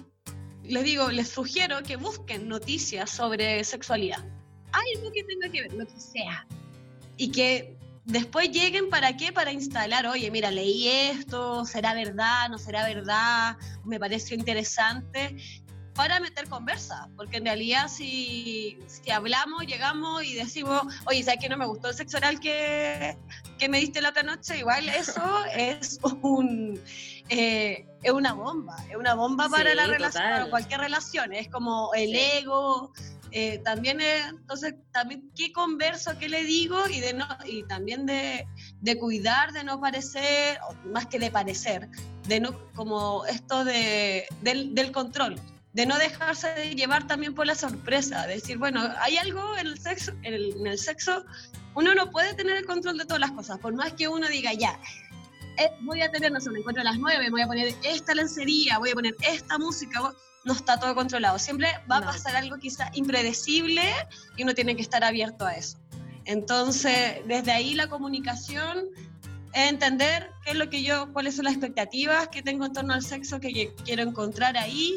[0.65, 4.25] les digo, les sugiero que busquen noticias sobre sexualidad.
[4.73, 6.47] Algo que tenga que ver, lo que sea.
[7.17, 9.33] Y que después lleguen para qué?
[9.33, 15.37] Para instalar, oye, mira, leí esto, será verdad, no será verdad, me pareció interesante,
[15.95, 21.49] para meter conversa, porque en realidad si, si hablamos, llegamos y decimos, oye, ¿sabes que
[21.49, 23.17] no me gustó el sexo oral que,
[23.59, 24.59] que me diste la otra noche?
[24.59, 25.23] Igual eso
[25.55, 26.81] es un...
[27.29, 31.49] eh, es una bomba, es una bomba para Sí, la relación, para cualquier relación, es
[31.49, 32.19] como el Sí.
[32.39, 32.93] ego,
[33.31, 38.05] eh, también es, entonces, también qué converso, qué le digo y, de no, y también
[38.05, 38.47] de,
[38.81, 41.89] de cuidar, de no parecer, más que de parecer,
[42.29, 45.41] de no, como esto de, del, del control,
[45.73, 49.67] de no dejarse de llevar también por la sorpresa, de decir, bueno, hay algo en
[49.69, 51.25] el sexo, en el, en el sexo,
[51.75, 54.53] uno no puede tener el control de todas las cosas, por más que uno diga,
[54.53, 54.79] ya,
[55.83, 58.79] voy a tener, no sé, un encuentro a las 9, voy a poner esta lencería,
[58.79, 60.01] voy a poner esta música,
[60.45, 61.39] no está todo controlado.
[61.39, 62.09] Siempre va No.
[62.09, 63.83] a pasar algo quizá impredecible
[64.37, 65.79] y uno tiene que estar abierto a eso.
[66.25, 68.87] Entonces, desde ahí la comunicación
[69.53, 72.95] es entender qué es lo que yo, cuáles son las expectativas que tengo en torno
[72.95, 74.95] al sexo que quiero encontrar ahí,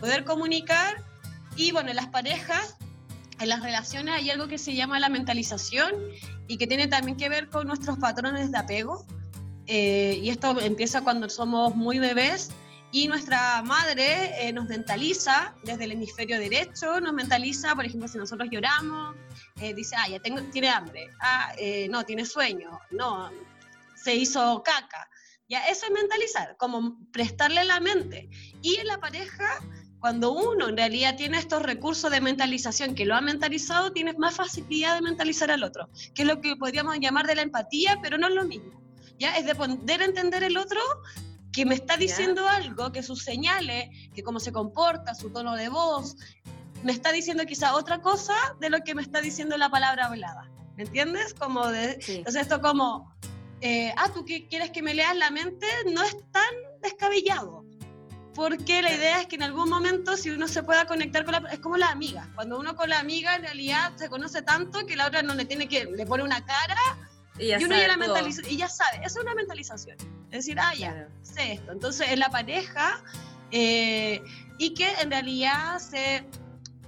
[0.00, 1.02] poder comunicar
[1.56, 2.76] y bueno, en las parejas,
[3.40, 5.92] en las relaciones hay algo que se llama la mentalización
[6.48, 9.06] y que tiene también que ver con nuestros patrones de apego.
[9.66, 12.50] Eh, y esto empieza cuando somos muy bebés
[12.94, 18.18] y nuestra madre eh, nos mentaliza desde el hemisferio derecho, nos mentaliza, por ejemplo, si
[18.18, 19.16] nosotros lloramos,
[19.60, 23.32] eh, dice, ah, ya tengo, tiene hambre, ah, eh, no, tiene sueño, no,
[23.96, 25.08] se hizo caca.
[25.48, 28.28] Ya, eso es mentalizar, como prestarle la mente.
[28.62, 29.58] Y en la pareja,
[29.98, 34.36] cuando uno en realidad tiene estos recursos de mentalización, que lo ha mentalizado, tienes más
[34.36, 38.18] facilidad de mentalizar al otro, que es lo que podríamos llamar de la empatía, pero
[38.18, 38.83] no es lo mismo.
[39.18, 39.36] ¿Ya?
[39.36, 40.80] Es de poder entender el otro
[41.52, 45.68] que me está diciendo algo, que sus señales, que cómo se comporta, su tono de
[45.68, 46.16] voz,
[46.82, 50.50] me está diciendo quizá otra cosa de lo que me está diciendo la palabra hablada.
[50.76, 51.32] ¿Me entiendes?
[51.32, 52.16] Como de, Sí.
[52.16, 53.14] entonces esto como,
[53.60, 57.64] eh, ah, tú que quieres que me leas la mente, no es tan descabellado.
[58.34, 61.48] Porque la idea es que en algún momento si uno se pueda conectar con la...
[61.52, 62.28] Es como la amiga.
[62.34, 65.44] Cuando uno con la amiga en realidad se conoce tanto que la otra no le
[65.44, 65.84] tiene que...
[65.84, 66.76] Le pone una cara
[67.38, 68.98] Y ya y uno ya, la mentaliza, y ya sabe.
[68.98, 69.96] Eso es una mentalización.
[70.30, 71.10] Es decir, ah, ya, Claro.
[71.22, 71.72] sé esto.
[71.72, 73.02] Entonces, en la pareja,
[73.50, 74.22] eh,
[74.58, 76.24] y que en realidad se,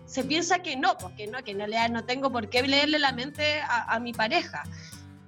[0.06, 3.12] se piensa que no, porque no, que en realidad no tengo por qué leerle la
[3.12, 4.62] mente a, a mi pareja.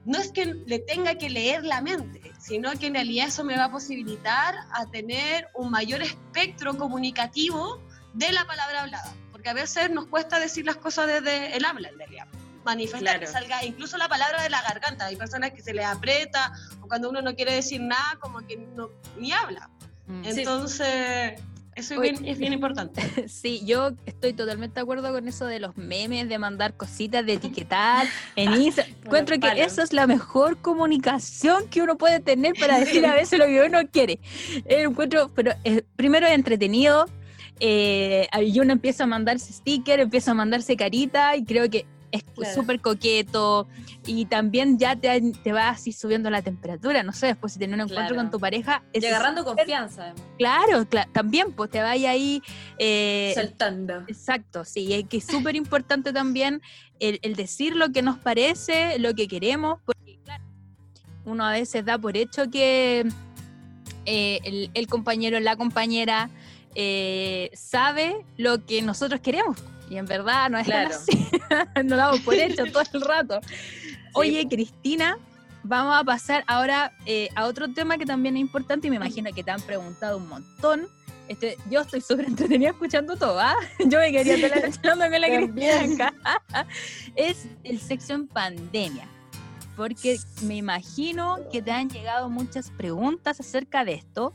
[0.05, 3.57] No es que le tenga que leer la mente, sino que en realidad eso me
[3.57, 7.83] va a posibilitar a tener un mayor espectro comunicativo
[8.15, 9.13] de la palabra hablada.
[9.33, 12.27] Porque a veces nos cuesta decir las cosas desde el habla, en realidad.
[12.65, 15.07] Manifiesta que salga incluso la palabra de la garganta.
[15.07, 18.57] Hay personas que se les aprieta o cuando uno no quiere decir nada, como que
[18.57, 19.71] no, ni habla.
[20.07, 20.25] Mm.
[20.25, 20.41] Sí.
[20.41, 21.41] Entonces,
[21.79, 23.01] eso es bien, es bien importante.
[23.29, 27.35] Sí, yo estoy totalmente de acuerdo con eso de los memes, de mandar cositas, de
[27.35, 28.97] etiquetar en Instagram.
[29.05, 33.39] Encuentro que eso es la mejor comunicación que uno puede tener para decir a veces
[33.39, 34.19] lo que uno quiere.
[34.65, 37.07] Eh, encuentro, pero eh, primero es entretenido,
[37.61, 42.23] eh, y uno empieza a mandarse sticker, empieza a mandarse carita, y creo que es
[42.35, 42.55] Claro.
[42.55, 43.69] súper coqueto,
[44.07, 47.75] y también ya te, te va así subiendo la temperatura, no sé, después si tienes
[47.75, 48.17] un encuentro Claro.
[48.17, 50.23] con tu pareja, Y agarrando confianza, además.
[50.39, 52.41] Claro, cla- también, pues te vaya ahí...
[52.79, 54.05] eh, Soltando.
[54.09, 56.63] Exacto, sí, es que es súper importante también
[57.01, 60.45] el, el decir lo que nos parece, lo que queremos, porque claro,
[61.25, 63.07] uno a veces da por hecho que
[64.07, 66.31] eh, el, el compañero, la compañera
[66.75, 69.59] eh, sabe lo que nosotros queremos.
[69.91, 70.91] Y en verdad no es Claro.
[70.91, 71.29] así,
[71.85, 73.41] nos damos por hecho todo el rato.
[74.15, 75.19] Oye, Cristina,
[75.63, 79.33] vamos a pasar ahora eh, a otro tema que también es importante y me imagino
[79.33, 80.89] que te han preguntado un montón.
[81.29, 83.55] Este, yo estoy súper entretenida escuchando todo, ¿ah?
[83.79, 86.67] Yo me quería estar hablando con la Cristina acá.
[87.17, 89.07] Es el sexo en pandemia.
[89.77, 94.35] Porque me imagino que te han llegado muchas preguntas acerca de esto.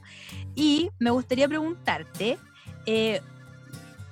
[0.56, 2.38] Y me gustaría preguntarte,
[2.86, 3.22] eh,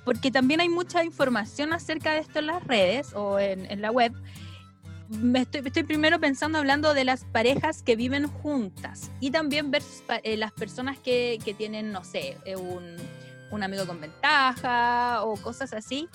[0.04, 3.90] porque también hay mucha información acerca de esto en las redes o en, en la
[3.90, 4.12] web.
[5.08, 10.02] Me estoy, estoy primero pensando hablando de las parejas que viven juntas y también versus
[10.06, 12.96] pa- eh, las personas que, que tienen, no sé, eh, un,
[13.50, 16.08] un amigo con ventaja o cosas así.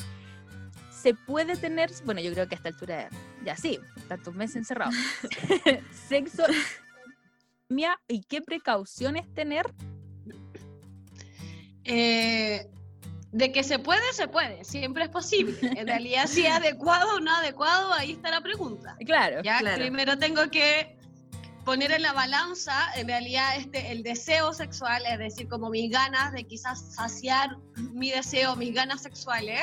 [0.92, 3.10] Se puede tener, bueno, yo creo que a esta altura
[3.46, 4.96] ya sí, tantos meses encerrados.
[6.10, 6.44] Sexo
[8.08, 9.72] y qué precauciones tener.
[11.84, 12.68] Eh,
[13.32, 15.58] de que se puede, se puede, siempre es posible.
[15.62, 18.96] En realidad, si es adecuado o no adecuado, ahí está la pregunta.
[19.06, 19.82] Claro, Ya Claro.
[19.82, 20.98] primero tengo que
[21.66, 26.32] poner en la balanza, en realidad, este, el deseo sexual, es decir, como mis ganas
[26.32, 29.62] de quizás saciar mi deseo, mis ganas sexuales,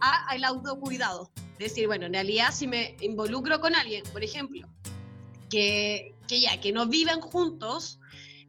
[0.00, 1.30] a el autocuidado.
[1.58, 4.66] Decir, bueno, en realidad, si me involucro con alguien, por ejemplo,
[5.50, 7.99] que, que ya, que no viven juntos,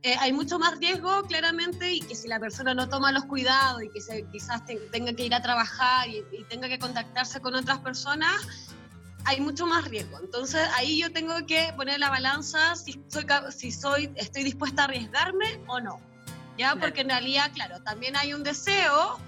[0.04, 3.84] eh, hay mucho más riesgo, claramente, y que si la persona no toma los cuidados
[3.84, 7.40] y que se, quizás te- tenga que ir a trabajar y, y tenga que contactarse
[7.40, 8.34] con otras personas,
[9.26, 10.20] hay mucho más riesgo.
[10.20, 14.86] Entonces ahí yo tengo que poner la balanza si soy, si soy, estoy dispuesta a
[14.86, 16.00] arriesgarme o no.
[16.58, 16.72] ¿Ya?
[16.72, 16.80] Claro.
[16.82, 19.20] Porque en realidad, claro, también hay un deseo,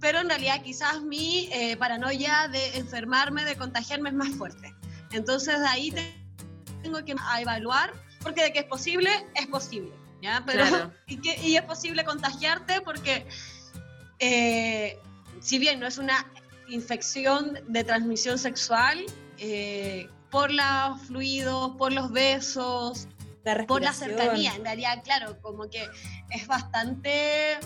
[0.00, 4.74] pero en realidad quizás mi eh, paranoia de enfermarme, de contagiarme es más fuerte.
[5.12, 6.14] Entonces ahí te-
[6.82, 9.92] tengo que evaluar, porque de que es posible, es posible.
[10.22, 10.42] ¿Ya?
[10.46, 10.92] Pero, Claro.
[11.06, 13.26] y, que, y es posible contagiarte porque
[14.18, 14.98] eh,
[15.40, 16.26] si bien no es una
[16.68, 19.04] infección de transmisión sexual,
[19.38, 23.08] eh, por los fluidos, por los besos,
[23.66, 25.88] por la cercanía, en realidad, claro, como que
[26.30, 27.58] es bastante,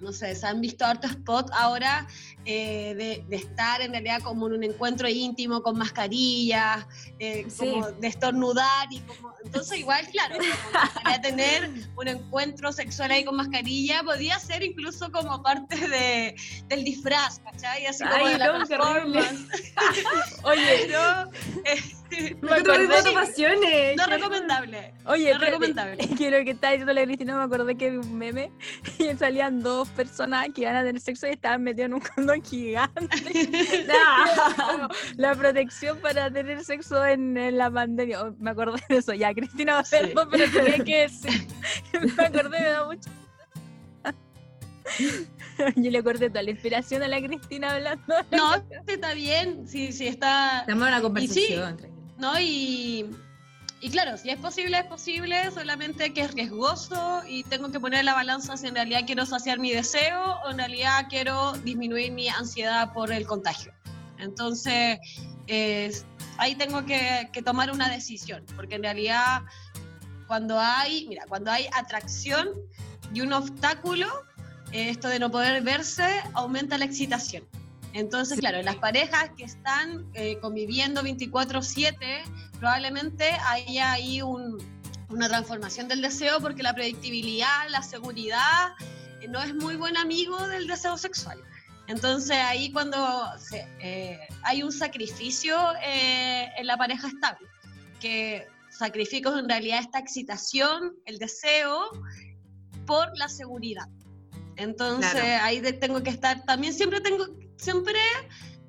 [0.00, 2.08] no sé, se han visto hartos spots ahora
[2.44, 6.86] eh, de, de estar en realidad como en un encuentro íntimo con mascarillas,
[7.20, 7.70] eh, Sí.
[7.70, 10.36] como de estornudar y como, entonces igual, claro,
[11.02, 16.34] para tener un encuentro sexual ahí con mascarilla podía ser incluso como parte de,
[16.68, 17.86] del disfraz, ¿cachai?
[17.86, 18.76] Así como Ay, de la no, horrible.
[18.76, 19.72] performance.
[20.44, 21.30] Oye, Pero,
[21.64, 21.82] eh,
[22.40, 23.96] me acordé- de pasiones.
[23.96, 24.94] no Qué- recomendable.
[25.06, 26.08] Oye, No recomendable.
[26.16, 28.50] Quiero que estaba diciendo la Cristina, me acordé que vi un meme
[28.98, 32.42] y salían dos personas que iban a tener sexo y estaban metidos en un condón
[32.42, 33.08] gigante.
[33.86, 34.88] No.
[35.16, 38.22] la protección para tener sexo en, en la pandemia.
[38.24, 39.12] Oh, me acordé de eso.
[39.14, 41.46] Ya, Cristina, perdón, pero tenía que decir.
[42.16, 43.10] me acordé, me da mucho.
[45.76, 48.14] Yo le corté toda la inspiración a la Cristina hablando.
[48.30, 48.54] No,
[48.86, 51.76] está bien, sí, sí está, Estamos en una conversación.
[51.76, 51.88] tranquila.
[52.18, 52.40] ¿no?
[52.40, 53.06] Y,
[53.80, 58.04] y claro, si es posible, es posible, solamente que es riesgoso y tengo que poner
[58.04, 62.28] la balanza si en realidad quiero saciar mi deseo o en realidad quiero disminuir mi
[62.28, 63.72] ansiedad por el contagio.
[64.18, 64.98] Entonces,
[65.46, 65.92] eh,
[66.38, 69.42] ahí tengo que, que tomar una decisión, porque en realidad
[70.26, 72.48] cuando hay, mira, cuando hay atracción
[73.14, 74.06] y un obstáculo,
[74.72, 77.44] eh, esto de no poder verse aumenta la excitación.
[77.94, 82.22] Entonces, claro, las parejas que están eh, conviviendo 24/7,
[82.58, 84.58] probablemente haya ahí un-
[85.08, 88.74] una transformación del deseo porque la predictibilidad, la seguridad,
[89.22, 91.42] eh, no es muy buen amigo del deseo sexual.
[91.88, 92.96] Entonces ahí cuando
[93.38, 97.46] se- eh, hay un sacrificio eh, en la pareja estable,
[98.00, 101.90] que sacrifico en realidad esta excitación, el deseo,
[102.86, 103.88] por la seguridad.
[104.56, 105.44] Entonces Claro.
[105.44, 107.26] ahí tengo que estar, también siempre tengo,
[107.56, 107.98] siempre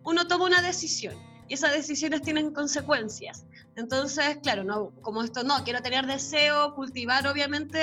[0.03, 1.15] uno toma una decisión.
[1.47, 3.43] y esas decisiones tienen consecuencias.
[3.75, 7.79] Entonces, claro, no, como esto no, quiero tener deseo, cultivar obviamente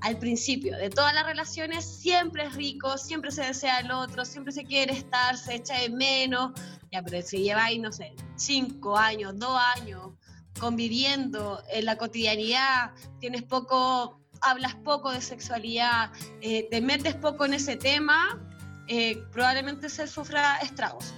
[0.00, 4.52] al principio de todas las relaciones siempre es rico, siempre se desea al otro, siempre
[4.52, 6.52] se quiere estar, se echa de menos,
[6.92, 10.12] ya, pero si lleváis, no sé, cinco años, dos años
[10.58, 17.54] conviviendo en la cotidianidad, tienes poco, hablas poco de sexualidad, eh, te metes poco en
[17.54, 18.40] ese tema,
[18.88, 21.14] eh, probablemente se sufra estragos.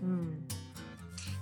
[0.00, 0.46] Mm.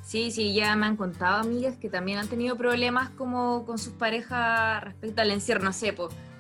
[0.03, 3.95] Sí, sí, ya me han contado amigas que también han tenido problemas como con sus
[3.95, 5.93] parejas respecto al encierro, no sé,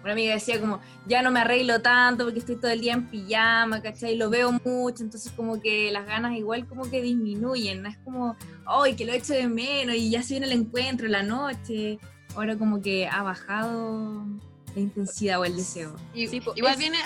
[0.05, 3.07] una amiga decía como, ya no me arreglo tanto porque estoy todo el día en
[3.09, 4.17] pijama, ¿cachai?
[4.17, 7.89] Lo veo mucho, entonces como que las ganas igual como que disminuyen, ¿no?
[7.89, 8.37] Es como,
[8.67, 11.99] ay, que lo echo de menos y ya se viene el encuentro, la noche.
[12.37, 14.27] Ahora como que ha bajado
[14.75, 15.97] la intensidad o el deseo.
[16.13, 16.99] igual viene...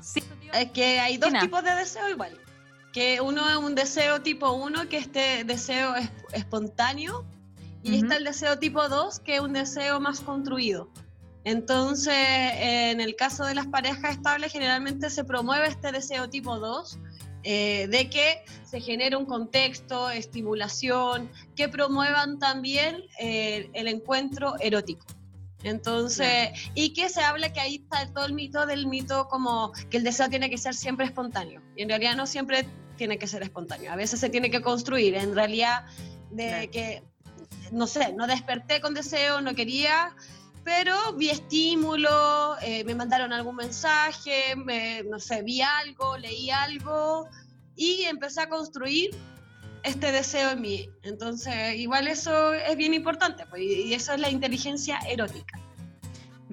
[0.00, 2.38] sí, es que hay dos tipos de deseo igual.
[2.92, 7.24] Que uno es un deseo tipo uno, que este deseo es espontáneo,
[7.82, 10.90] y está el deseo tipo dos, que es un deseo más construido.
[11.44, 16.98] Entonces, en el caso de las parejas estables, generalmente se promueve este deseo tipo 2,
[17.42, 25.04] eh, de que se genere un contexto, estimulación, que promuevan también eh, el encuentro erótico.
[25.62, 29.96] Entonces, y que se hable que ahí está todo el mito del mito como que
[29.96, 31.62] el deseo tiene que ser siempre espontáneo.
[31.76, 32.66] Y en realidad no siempre
[32.96, 33.92] tiene que ser espontáneo.
[33.92, 35.14] A veces se tiene que construir.
[35.14, 35.84] En realidad,
[36.30, 37.02] de que,
[37.72, 40.14] no sé, no desperté con deseo, no quería,
[40.64, 44.54] pero vi estímulo, eh, me mandaron algún mensaje,
[45.08, 47.28] no sé, vi algo, leí algo
[47.76, 49.10] y empecé a construir
[49.82, 50.88] este deseo en mí.
[51.02, 55.60] Entonces, igual eso es bien importante, pues, y eso es la inteligencia erótica.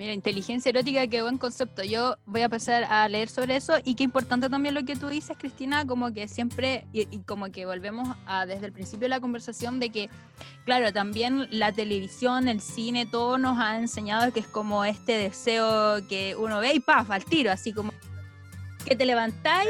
[0.02, 1.84] Mira, inteligencia erótica, qué buen concepto.
[1.84, 5.10] Yo voy a empezar a leer sobre eso y qué importante también lo que tú
[5.10, 9.20] dices, Cristina, como que siempre, y, como que volvemos a desde el principio de la
[9.20, 10.10] conversación de que,
[10.66, 16.08] claro, también la televisión, el cine, todo nos ha enseñado que es como este deseo
[16.08, 17.94] que uno ve y paf, al tiro, así como
[18.84, 19.70] que te levantáis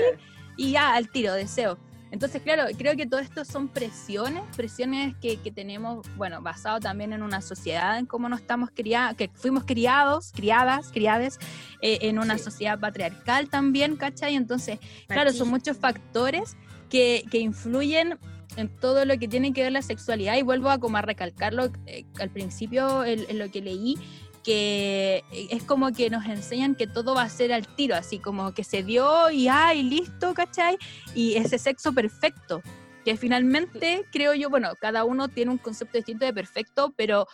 [0.55, 1.77] y ya al tiro, deseo.
[2.11, 7.13] Entonces, claro, creo que todo esto son presiones, presiones que, que tenemos, bueno, basado también
[7.13, 11.39] en una sociedad, en cómo nos estamos criados, que fuimos criados, criadas, criades,
[11.81, 14.35] eh, en una sociedad patriarcal también, ¿cachai?
[14.35, 16.57] Entonces, claro, son muchos factores
[16.89, 18.19] que, que influyen
[18.55, 21.71] en todo lo que tiene que ver la sexualidad y vuelvo a como a recalcarlo
[21.85, 23.97] eh, al principio en, lo que leí
[24.43, 28.53] que es como que nos enseñan que todo va a ser al tiro, así como
[28.53, 30.77] que se dio y ay, listo, ¿cachai?
[31.13, 32.61] Y ese sexo perfecto,
[33.05, 37.27] que finalmente creo yo, bueno, cada uno tiene un concepto distinto de perfecto, pero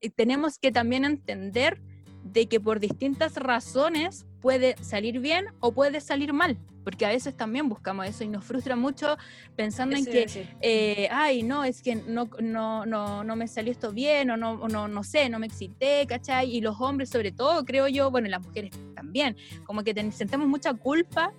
[0.00, 1.80] eh, tenemos que también entender
[2.24, 7.36] de que por distintas razones puede salir bien o puede salir mal, porque a veces
[7.36, 9.16] también buscamos eso y nos frustra mucho
[9.56, 13.92] pensando en que, eh, ay, no, es que no, no, no, no me salió esto
[13.92, 16.50] bien o no, no, no sé, no me excité, ¿cachai?
[16.50, 20.74] Y los hombres sobre todo, creo yo, bueno, las mujeres también, como que sentemos mucha
[20.74, 21.32] culpa.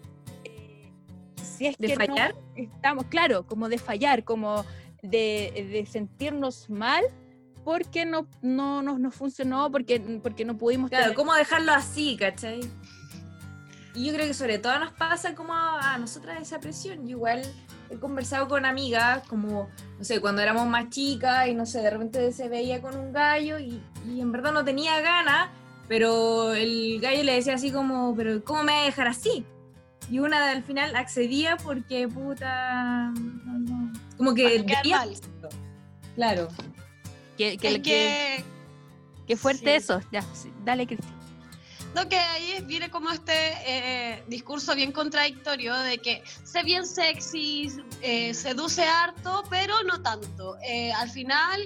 [0.45, 0.91] Eh,
[1.41, 2.35] si es ¿De que fallar?
[2.55, 4.63] estamos, claro, como de fallar, como
[5.01, 7.03] de, de sentirnos mal
[7.63, 10.89] porque no, no, no, funcionó, porque, porque no pudimos...
[10.89, 12.61] Claro, ¿cómo dejarlo así, cachai?
[13.95, 17.07] Y yo creo que sobre todo nos pasa como a, nosotras esa presión.
[17.07, 17.41] igual
[17.89, 21.91] he conversado con amigas, como, no sé, cuando éramos más chicas y no sé, de
[21.91, 25.49] repente se veía con un gallo y, y en verdad no tenía ganas,
[25.87, 29.45] pero el gallo le decía así como, pero ¿cómo me voy a dejar así?
[30.09, 33.13] Y una al final accedía porque puta...
[34.17, 34.65] como que...
[36.15, 36.49] Claro.
[37.37, 38.43] Que, que,
[39.27, 40.01] que, fuerte eso.
[40.11, 40.23] Ya,
[40.63, 41.23] dale, Cristina.
[41.95, 43.33] No, que ahí viene como este
[43.65, 47.71] eh, discurso bien contradictorio de que sé bien sexy,
[48.01, 50.57] eh, seduce harto, pero no tanto.
[50.63, 51.61] Eh, al final,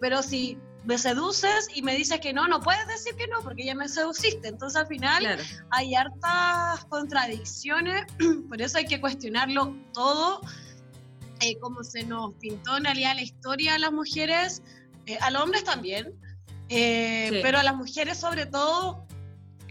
[0.00, 3.64] pero si me seduces y me dices que no, no puedes decir que no, porque
[3.64, 4.46] ya me seduciste.
[4.46, 5.36] Entonces al final
[5.70, 8.04] hay hartas contradicciones,
[8.48, 10.40] por eso hay que cuestionarlo todo,
[11.60, 14.62] como se nos pintó en realidad la historia a las mujeres
[15.06, 16.12] eh, a los hombres también,
[16.68, 19.06] eh, pero a las mujeres sobre todo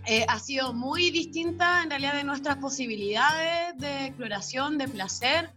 [0.06, 5.52] eh, ha sido muy distinta en realidad de nuestras posibilidades de exploración, de placer,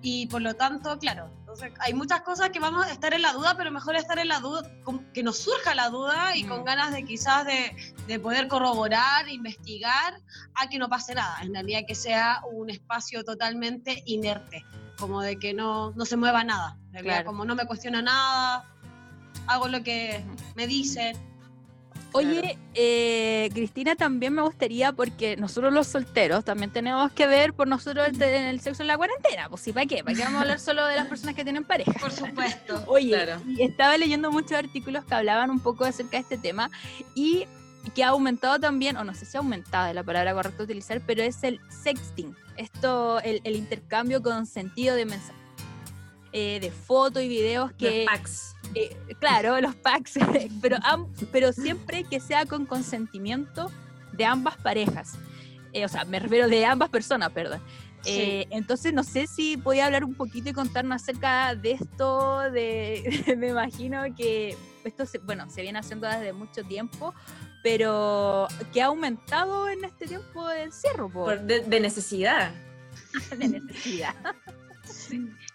[0.00, 3.32] y por lo tanto, claro, entonces hay muchas cosas que vamos a estar en la
[3.32, 4.70] duda, pero mejor estar en la duda,
[5.12, 6.64] que nos surja la duda y con mm.
[6.64, 7.76] ganas de quizás de,
[8.06, 10.20] de, poder corroborar, investigar,
[10.54, 14.64] a que no pase nada, en realidad que sea un espacio totalmente inerte,
[14.96, 18.64] como de que no, no se mueva nada, en realidad, como no me cuestiona nada,
[19.48, 20.22] hago lo que
[20.54, 21.16] me dicen.
[22.12, 27.68] Oye, eh, Cristina, también me gustaría, porque nosotros los solteros también tenemos que ver por
[27.68, 29.50] nosotros el, sexo en la cuarentena.
[29.50, 30.02] Pues sí, ¿para qué?
[30.02, 31.92] ¿Para qué vamos a hablar solo de las personas que tienen pareja?
[32.00, 32.82] Por supuesto.
[32.86, 33.42] Oye, Claro.
[33.46, 36.70] y estaba leyendo muchos artículos que hablaban un poco acerca de este tema
[37.14, 37.46] y
[37.94, 41.02] que ha aumentado también, o no sé si ha aumentado es la palabra correcta utilizar,
[41.06, 42.34] pero es el sexting.
[42.56, 45.34] Esto, el, el intercambio con sentido de mensaje.
[46.32, 48.54] eh, de fotos y videos que Los packs.
[48.74, 50.14] Eh, claro, los packs,
[50.62, 53.70] pero, am- pero siempre que sea con consentimiento
[54.12, 55.14] de ambas parejas.
[55.72, 57.60] Eh, o sea, me refiero de ambas personas, perdón.
[58.04, 62.40] Eh, entonces, no sé si podía hablar un poquito y contarnos acerca de esto.
[62.52, 67.12] De, me imagino que esto, se, bueno, se viene haciendo desde mucho tiempo,
[67.62, 72.52] pero que ha aumentado en este tiempo de encierro, po, Por- de, de necesidad.
[73.36, 74.14] de necesidad.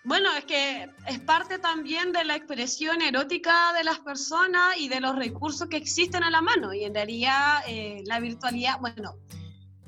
[0.04, 5.00] Bueno, es que es parte también de la expresión erótica de las personas y de
[5.00, 6.74] los recursos que existen a la mano.
[6.74, 9.16] Y en realidad eh, la virtualidad, bueno,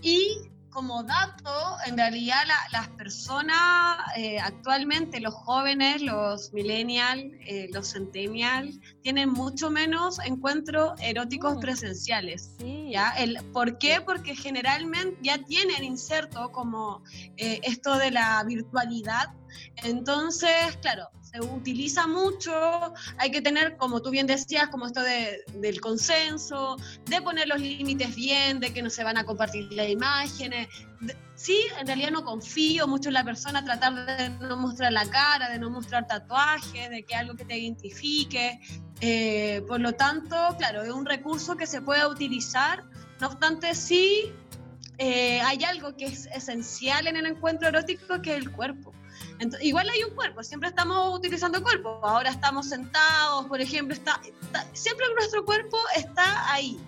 [0.01, 0.37] y
[0.75, 7.93] como dato, en realidad la- las personas eh, actualmente, los jóvenes, los millennials, eh, los
[7.93, 11.59] centennials, tienen mucho menos encuentros eróticos Mm.
[11.61, 12.51] presenciales.
[12.59, 13.11] Sí, ¿Ya?
[13.11, 14.01] El, ¿Por qué?
[14.01, 17.01] Porque generalmente ya tienen inserto como
[17.37, 19.29] eh, esto de la virtualidad.
[19.77, 25.43] Entonces, claro, se utiliza mucho, hay que tener, como tú bien decías, como esto de-
[25.55, 29.89] del consenso, de poner los límites bien, de que no se van a compartir las
[29.89, 30.67] imágenes.
[31.01, 35.05] De- sí, en realidad no confío mucho en la persona, tratar de no mostrar la
[35.09, 38.59] cara, de no mostrar tatuajes, de que algo que te identifique.
[39.01, 42.83] Eh, por lo tanto, claro, es un recurso que se puede utilizar,
[43.19, 44.33] no obstante, sí
[44.97, 48.93] eh, hay algo que es esencial en el encuentro erótico, que es el cuerpo.
[49.39, 54.19] Ento- igual hay un cuerpo, siempre estamos utilizando cuerpo, ahora estamos sentados, por ejemplo, está,
[54.23, 56.79] está- siempre nuestro cuerpo está ahí.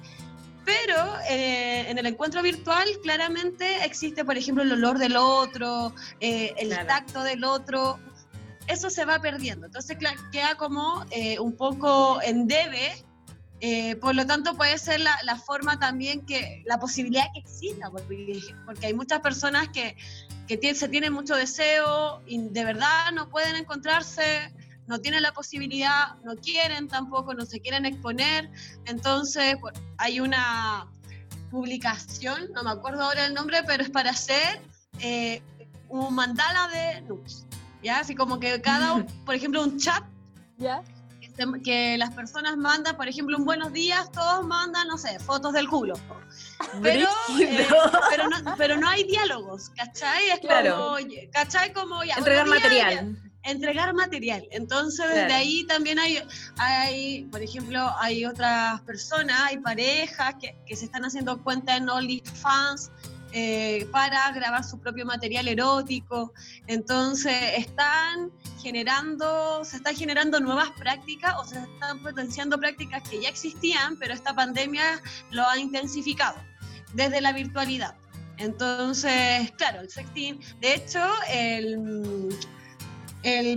[0.65, 0.95] Pero
[1.29, 6.67] eh, en el encuentro virtual claramente existe, por ejemplo, el olor del otro, eh, el
[6.69, 6.87] Claro.
[6.87, 7.99] tacto del otro,
[8.67, 9.65] eso se va perdiendo.
[9.67, 9.97] Entonces
[10.31, 13.01] queda como eh, un poco en debe.
[13.59, 17.89] Eh, por lo tanto, puede ser la, la forma también que, la posibilidad que exista,
[17.89, 19.97] porque, porque hay muchas personas que,
[20.47, 24.53] que se tienen mucho deseo y de verdad no pueden encontrarse,
[24.85, 28.49] no tienen la posibilidad, no quieren tampoco, no se quieren exponer.
[28.85, 30.87] Entonces, bueno, hay una
[31.49, 34.61] publicación, no me acuerdo ahora el nombre, pero es para hacer
[34.99, 35.41] eh,
[35.89, 37.45] un mandala de nudes.
[37.81, 37.99] ¿Ya?
[37.99, 40.03] Así como que cada, por ejemplo, un chat
[40.57, 40.81] ¿Ya?
[41.63, 45.67] Que las personas mandan, por ejemplo, un buenos días, todos mandan, no sé, fotos del
[45.67, 45.93] culo.
[46.81, 47.07] Pero,
[47.39, 47.67] eh,
[48.09, 50.29] pero, no, pero no hay diálogos, ¿cachai?
[50.29, 50.75] Es Claro.
[50.77, 50.97] como,
[51.31, 51.73] ¿cachai?
[51.73, 52.15] Como ya.
[52.15, 52.93] Entregar material.
[52.93, 54.47] ya, entregar material.
[54.51, 56.21] Entonces, desde ahí también hay,
[56.57, 61.89] hay, por ejemplo, hay otras personas, hay parejas que, que se están haciendo cuenta en
[61.89, 62.91] OnlyFans.
[63.39, 66.33] Eh, para grabar su propio material erótico.
[66.65, 68.31] Entonces, están
[68.63, 74.15] generando, se están generando nuevas prácticas o se están potenciando prácticas que ya existían, pero
[74.15, 76.35] esta pandemia lo ha intensificado
[76.95, 77.93] desde la virtualidad.
[78.37, 82.35] Entonces, claro, el sexting, de hecho, el,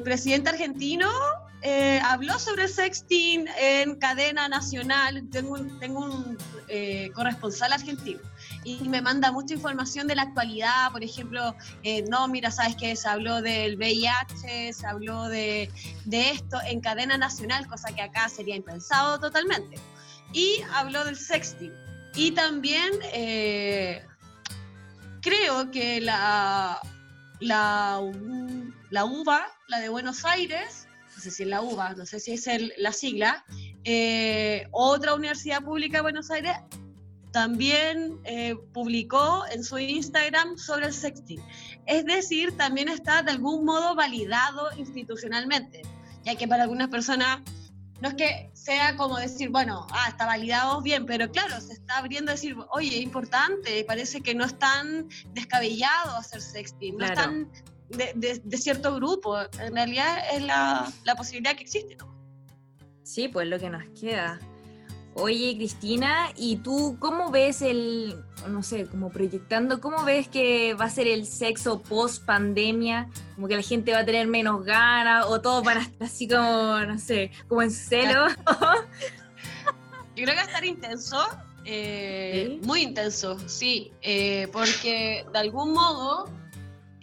[0.05, 1.09] presidente argentino
[1.63, 5.27] eh, habló sobre el sexting en cadena nacional.
[5.31, 6.37] Tengo un
[6.69, 8.21] eh, corresponsal argentino
[8.65, 10.91] y me manda mucha información de la actualidad.
[10.93, 15.71] Por ejemplo, eh, no, mira, sabes que se habló del VIH, se habló de,
[16.05, 19.77] de esto en cadena nacional, cosa que acá sería impensado totalmente.
[20.33, 21.73] Y habló del sexting.
[22.15, 24.05] Y también eh,
[25.23, 26.81] creo que la,
[27.41, 28.01] la,
[28.91, 30.87] la UBA, la de Buenos Aires,
[31.17, 33.45] no sé si es la UBA, no sé si es el- la sigla,
[33.85, 36.57] eh, otra universidad pública de Buenos Aires
[37.33, 41.41] también eh, publicó en su Instagram sobre el sexting.
[41.87, 45.83] Es decir, también está de algún modo validado institucionalmente,
[46.25, 47.41] ya que para algunas personas
[48.01, 51.99] no es que sea como decir, bueno, ah, está validado bien, pero claro, se está
[51.99, 57.05] abriendo a decir, oye, es importante, parece que no es tan descabellado hacer sexting, no
[57.05, 57.31] es Claro.
[57.31, 57.53] tan
[57.91, 61.97] de, de- de cierto grupo, en realidad es la, la posibilidad que existe.
[61.97, 62.09] ¿no?
[63.03, 64.39] Sí, pues lo que nos queda.
[65.15, 68.15] Oye, Cristina, ¿y tú cómo ves el,
[68.49, 73.09] no sé, como proyectando, cómo ves que va a ser el sexo post pandemia?
[73.35, 76.29] Como que la gente va a tener menos ganas o todos van a estar así
[76.29, 78.27] como, no sé, como en celo.
[80.17, 81.19] Yo creo que va a estar intenso,
[81.65, 82.67] eh, ¿Sí?
[82.67, 86.31] muy intenso, sí, eh, porque de algún modo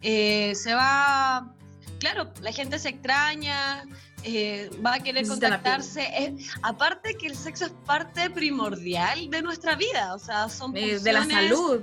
[0.02, 1.54] eh, se va,
[2.00, 3.84] claro, la gente se extraña,
[4.24, 6.08] eh, va a querer Necesita contactarse.
[6.18, 11.00] Es- aparte que el sexo es parte primordial de nuestra vida, o sea, son Eh,
[11.00, 11.82] de la salud.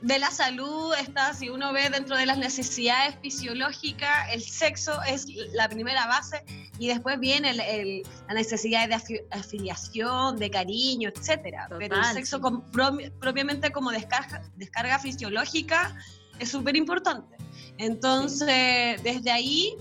[0.00, 5.26] de la salud está, si uno ve dentro de las necesidades fisiológicas, el sexo es
[5.54, 6.44] la primera base
[6.78, 11.68] y después viene el- el- la necesidad de afi- afiliación, de cariño, etcétera.
[11.78, 13.10] Pero el sexo sí.
[13.18, 15.96] propiamente como descarga, descarga fisiológica
[16.38, 17.36] es súper importante.
[17.78, 19.74] Entonces, desde ahí,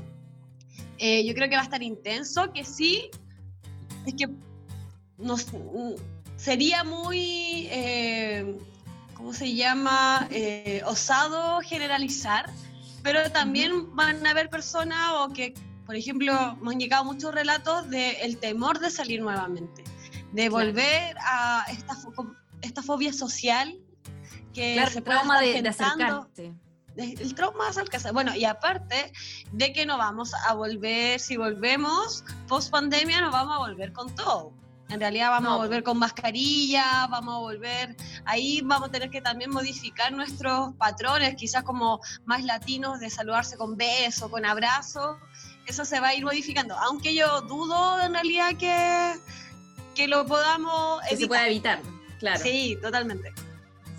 [0.97, 3.09] eh, yo creo que va a estar intenso, que sí,
[4.05, 4.27] es que
[5.17, 5.47] nos,
[6.35, 7.67] sería muy...
[7.71, 8.57] eh,
[9.13, 10.27] ¿cómo se llama?
[10.31, 12.49] Eh, osado generalizar,
[13.03, 15.53] pero también van a haber personas o que,
[15.85, 19.83] por ejemplo, me han llegado muchos relatos del temor de salir nuevamente,
[20.33, 21.95] de volver a esta,
[22.61, 23.77] esta fobia social
[24.53, 26.53] que Claro, se el trauma de, de de-
[26.97, 28.11] el trauma de acercarse.
[28.11, 29.11] Bueno, y aparte
[29.51, 34.13] de que no vamos a volver, si volvemos post pandemia, nos vamos a volver con
[34.15, 34.53] todo.
[34.89, 39.09] En realidad vamos No, a volver con mascarilla, vamos a volver, ahí vamos a tener
[39.09, 45.17] que también modificar nuestros patrones, quizás como más latinos, de saludarse con beso, con abrazo.
[45.65, 49.15] Eso se va a ir modificando, aunque yo dudo en realidad que,
[49.95, 51.81] que lo podamos Que se pueda evitar,
[52.19, 52.39] claro.
[52.39, 53.33] Sí, totalmente.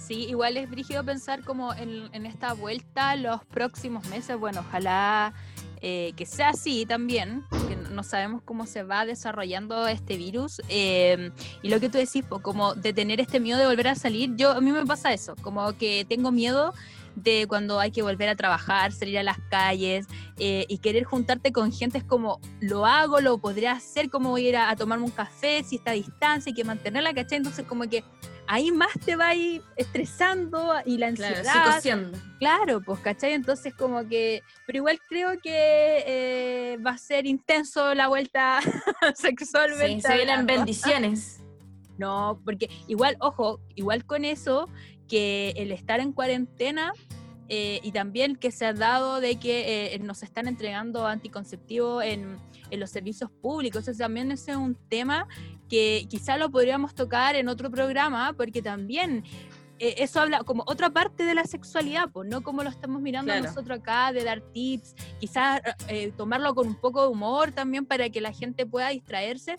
[0.07, 4.39] Sí, igual es brígido pensar como en, esta vuelta los próximos meses.
[4.39, 5.33] Bueno, ojalá
[5.81, 10.61] eh, que sea así también, porque no sabemos cómo se va desarrollando este virus.
[10.69, 11.31] eh,
[11.63, 14.51] y lo que tú decís, como de tener este miedo de volver a salir, yo
[14.51, 16.75] a mí me pasa eso, como que tengo miedo
[17.15, 20.07] de cuando hay que volver a trabajar, salir a las calles
[20.39, 24.57] eh, y querer juntarte con gente es como, lo hago, lo podría hacer, como ir
[24.57, 27.39] a, a tomarme un café, si está a distancia, hay que mantenerla, ¿cachai?
[27.39, 28.05] Entonces como que
[28.47, 32.12] ahí más te va a ir estresando y la ansiedad.
[32.38, 33.32] Claro, pues, ¿cachai?
[33.32, 38.61] Entonces como que, pero igual creo que eh, va a ser intenso la vuelta
[39.14, 40.03] sexualmente.
[40.03, 41.40] Sí, se vienen bendiciones.
[41.97, 44.68] No, porque igual, ojo, igual con eso,
[45.09, 46.92] que el estar en cuarentena
[47.49, 52.38] eh, y también que se ha dado de que eh, nos están entregando anticonceptivos en,
[52.75, 55.27] en los servicios públicos, eso también ese es un tema
[55.68, 59.25] que quizá lo podríamos tocar en otro programa, porque también
[59.81, 63.33] eh, eso habla como otra parte de la sexualidad, pues no como lo estamos mirando
[63.33, 63.47] Claro.
[63.49, 68.09] nosotros acá, de dar tips, quizás eh, tomarlo con un poco de humor también para
[68.09, 69.57] que la gente pueda distraerse,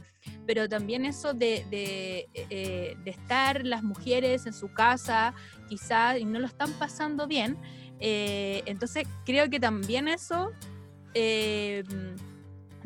[0.47, 5.33] pero también eso de, de, eh, de estar las mujeres en su casa,
[5.67, 7.57] quizás, y no lo están pasando bien.
[7.99, 10.51] eh, entonces creo que también eso
[11.13, 11.83] eh,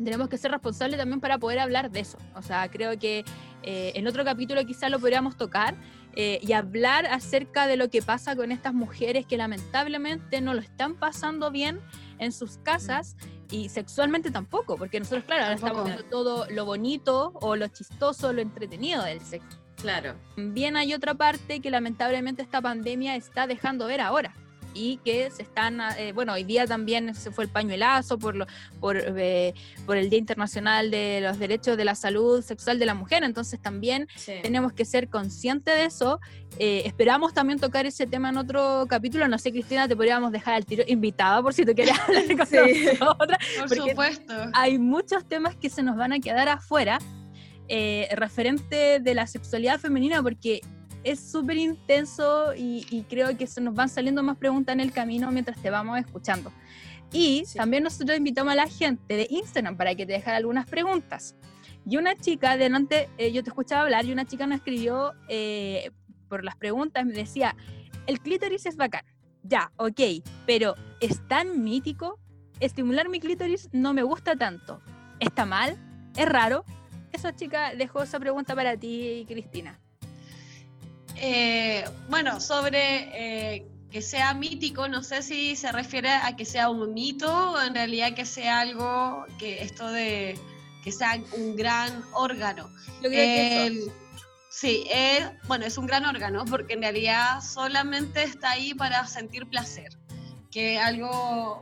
[0.04, 2.18] tenemos que ser responsables también para poder hablar de eso.
[2.34, 3.24] O sea, creo que
[3.62, 5.74] eh, en otro capítulo quizás lo podríamos tocar
[6.14, 10.60] eh, y hablar acerca de lo que pasa con estas mujeres que lamentablemente no lo
[10.60, 11.80] están pasando bien
[12.18, 13.16] en sus casas
[13.50, 18.32] y sexualmente tampoco, porque nosotros, claro, ahora estamos viendo todo lo bonito o lo chistoso,
[18.32, 19.58] lo entretenido del sexo.
[19.76, 20.14] Claro.
[20.36, 24.34] También hay otra parte que lamentablemente esta pandemia está dejando ver ahora
[24.74, 28.46] y que se están, eh, bueno, hoy día también se fue el pañuelazo por, lo,
[28.80, 29.54] por, eh,
[29.86, 33.60] por el Día Internacional de los Derechos de la Salud Sexual de la Mujer, entonces
[33.60, 34.32] también Sí.
[34.42, 36.20] tenemos que ser conscientes de eso.
[36.58, 40.54] Eh, esperamos también tocar ese tema en otro capítulo, no sé, Cristina, te podríamos dejar
[40.54, 42.58] al tiro invitada por si tú quieres hablar con Sí.
[43.58, 44.34] Por supuesto.
[44.52, 46.98] hay muchos temas que se nos van a quedar afuera
[48.12, 50.60] referente de la sexualidad femenina porque
[51.04, 54.92] es súper intenso y, y creo que se nos van saliendo más preguntas en el
[54.92, 56.52] camino mientras te vamos escuchando.
[57.12, 57.58] Y Sí.
[57.58, 61.34] también nosotros invitamos a la gente de Instagram para que te dejen algunas preguntas.
[61.86, 65.90] Y una chica, delante, eh, yo te escuchaba hablar y una chica nos escribió eh,
[66.28, 67.56] por las preguntas, me decía,
[68.06, 69.04] el clítoris es bacán,
[69.42, 70.00] ya, ok,
[70.46, 72.18] pero ¿es tan mítico?
[72.60, 74.80] Estimular mi clítoris no me gusta tanto.
[75.18, 75.76] ¿Está mal?
[76.16, 76.64] ¿Es raro?
[77.12, 79.80] Esa chica dejó esa pregunta para ti, Cristina.
[81.20, 86.70] Eh, bueno, sobre eh, que sea mítico, no sé si se refiere a que sea
[86.70, 90.38] un mito o en realidad que sea algo que esto de
[90.82, 92.70] que sea un gran órgano.
[93.02, 93.66] Yo creo que eso.
[93.66, 93.92] El-
[94.50, 99.46] sí, es, bueno, es un gran órgano porque en realidad solamente está ahí para sentir
[99.46, 99.90] placer,
[100.50, 101.60] que algo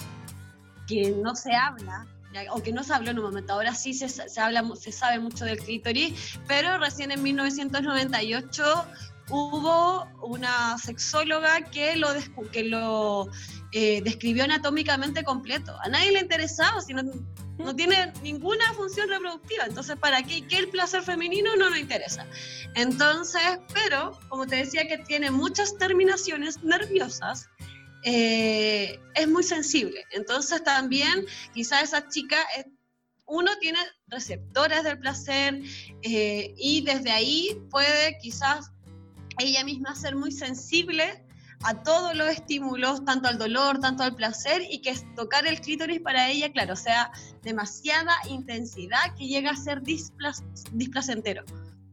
[0.87, 2.07] que no se habla.
[2.53, 5.19] O que no se habló en un momento, ahora sí se, se habla, se sabe
[5.19, 8.87] mucho del clítoris, pero recién en 1998
[9.31, 12.09] hubo una sexóloga que lo,
[12.51, 13.29] que lo
[13.73, 15.77] eh, describió anatómicamente completo.
[15.83, 17.05] A nadie le interesaba, si no,
[17.77, 19.65] tiene ninguna función reproductiva.
[19.67, 20.47] Entonces, ¿para qué?
[20.47, 22.27] ¿Qué el placer femenino no nos interesa?
[22.75, 27.49] Entonces, pero, como te decía, que tiene muchas terminaciones nerviosas,
[28.05, 30.05] eh, es muy sensible.
[30.13, 32.37] Entonces, también, quizá esa chica...
[32.57, 32.65] eh,
[33.31, 35.61] uno tiene receptores del placer
[36.01, 38.71] eh, y desde ahí puede quizás
[39.39, 41.25] ella misma ser muy sensible
[41.65, 46.01] a todos los estímulos, tanto al dolor, tanto al placer, y que tocar el clítoris
[46.01, 47.11] para ella, claro, sea
[47.43, 50.37] demasiada intensidad que llega a ser displac
[50.73, 51.45] displacentero.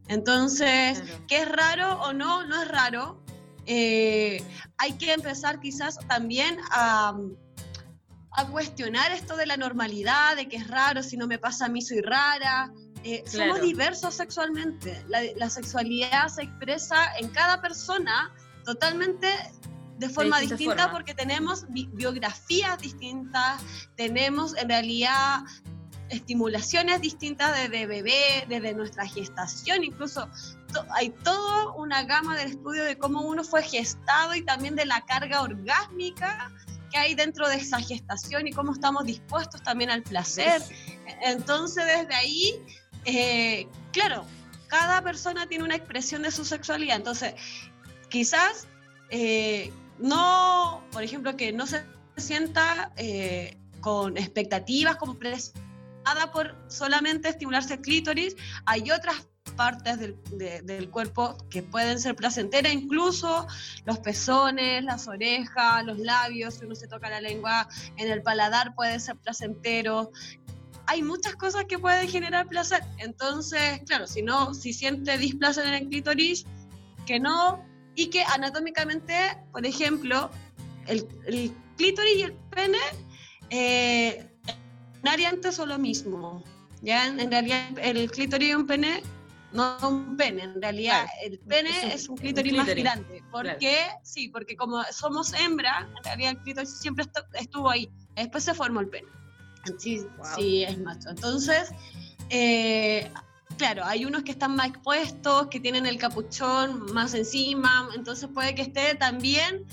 [0.08, 2.46] Entonces, ¿qué es raro o no?
[2.46, 3.24] No es raro.
[3.66, 4.40] Eh,
[4.78, 7.18] hay que empezar quizás también a,
[8.30, 11.68] a, cuestionar esto de la normalidad, de que es raro, si no me pasa a
[11.68, 12.70] mí soy rara.
[13.04, 15.04] Eh, somos diversos sexualmente.
[15.08, 18.32] La, la, sexualidad se expresa en cada persona
[18.64, 19.28] totalmente
[19.98, 20.92] de forma de distinta forma.
[20.92, 23.62] porque tenemos bi biografías distintas,
[23.96, 25.40] tenemos en realidad
[26.08, 30.28] estimulaciones distintas desde bebé, desde nuestra gestación, incluso
[30.72, 34.84] to hay toda una gama del estudio de cómo uno fue gestado y también de
[34.84, 36.52] la carga orgásmica
[36.90, 40.62] que hay dentro de esa gestación y cómo estamos dispuestos también al placer.
[41.22, 42.62] Entonces desde ahí,
[43.06, 44.26] eh, claro,
[44.66, 47.34] cada persona tiene una expresión de su sexualidad, entonces
[48.08, 48.66] quizás
[49.10, 51.84] eh, no, por ejemplo, que no se
[52.16, 60.16] sienta eh, con expectativas como presionada por solamente estimularse el clítoris, hay otras partes del,
[60.32, 63.46] de, del, cuerpo que pueden ser placenteras, incluso
[63.84, 68.74] los pezones, las orejas, los labios, si uno se toca la lengua en el paladar
[68.74, 70.10] puede ser placentero.
[70.86, 72.82] Hay muchas cosas que pueden generar placer.
[72.98, 76.46] Entonces, claro, si no, si siente displacer en el clítoris,
[77.06, 77.64] que no
[77.94, 80.30] y que anatómicamente, por ejemplo,
[80.86, 82.78] el, el clítoris y el pene
[83.50, 84.28] eh,
[85.02, 86.42] antes son lo mismo.
[86.82, 87.06] ¿ya?
[87.06, 89.02] En realidad, el clítoris y un pene
[89.52, 91.18] no un pene, en realidad claro.
[91.24, 93.22] el pene es un, es un clítoris, un clítoris más grande.
[93.30, 94.00] ¿Por claro.
[94.02, 97.90] Sí, porque como somos hembra, en realidad el clítoris siempre estuvo ahí.
[98.14, 99.08] Después se formó el pene.
[99.78, 100.26] Sí, wow.
[100.36, 101.10] sí es macho.
[101.10, 101.70] Entonces,
[102.30, 103.10] eh,
[103.56, 108.54] claro, hay unos que están más expuestos, que tienen el capuchón más encima, entonces puede
[108.54, 109.64] que esté también,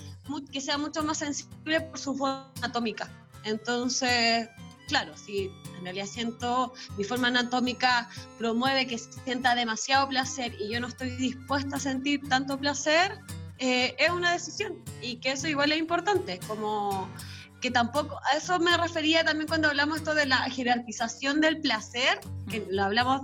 [0.52, 3.10] que sea mucho más sensible por su forma anatómica.
[3.44, 4.50] Entonces,
[4.88, 10.80] claro, si en realidad siento, mi forma anatómica promueve que sienta demasiado placer y yo
[10.80, 13.20] no estoy dispuesta a sentir tanto placer,
[13.60, 17.10] eh, es una decisión y que eso igual es importante, como
[17.64, 22.20] que tampoco, a eso me refería también cuando hablamos esto de la jerarquización del placer,
[22.49, 23.22] que lo hablamos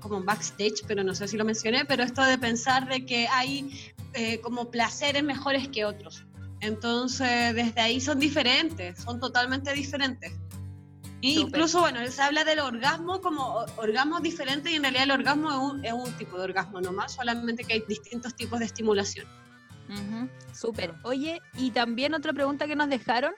[0.00, 3.94] como backstage, pero no sé si lo mencioné, pero esto de pensar de que hay
[4.14, 6.26] eh, como placeres mejores que otros.
[6.60, 10.32] Entonces, desde ahí son diferentes, son totalmente diferentes.
[11.20, 15.48] Y incluso, bueno, se habla del orgasmo como orgasmo diferente y en realidad el orgasmo
[15.48, 19.28] es un, es un tipo de orgasmo nomás, solamente que hay distintos tipos de estimulación.
[19.88, 20.30] Uh -huh.
[20.52, 20.92] Súper.
[21.04, 23.32] Oye, y también otra pregunta que nos dejaron,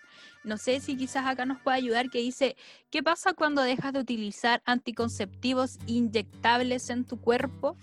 [0.45, 2.57] no sé si quizás acá nos puede ayudar, que dice,
[2.91, 7.77] ¿qué pasa cuando dejas de utilizar anticonceptivos inyectables en tu cuerpo?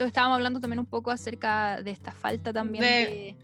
[0.00, 2.88] estábamos hablando también un poco acerca de esta falta también de...
[2.88, 3.36] de...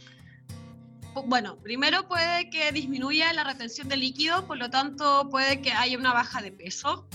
[1.26, 5.96] Bueno, primero puede que disminuya la retención de líquido, por lo tanto puede que haya
[5.96, 7.08] una baja de peso.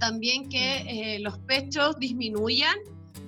[0.00, 2.76] También que eh, los pechos disminuyan,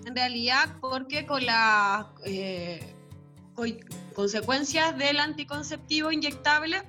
[0.05, 2.13] en realidad, porque con la...
[2.25, 2.93] Eh,
[4.15, 6.83] consecuencias del anticonceptivo inyectable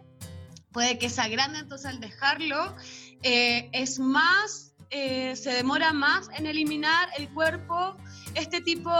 [0.72, 2.76] puede que se agrande, entonces al dejarlo
[3.24, 7.98] eh, es más, eh, se demora más en eliminar el cuerpo
[8.36, 8.92] este tipo,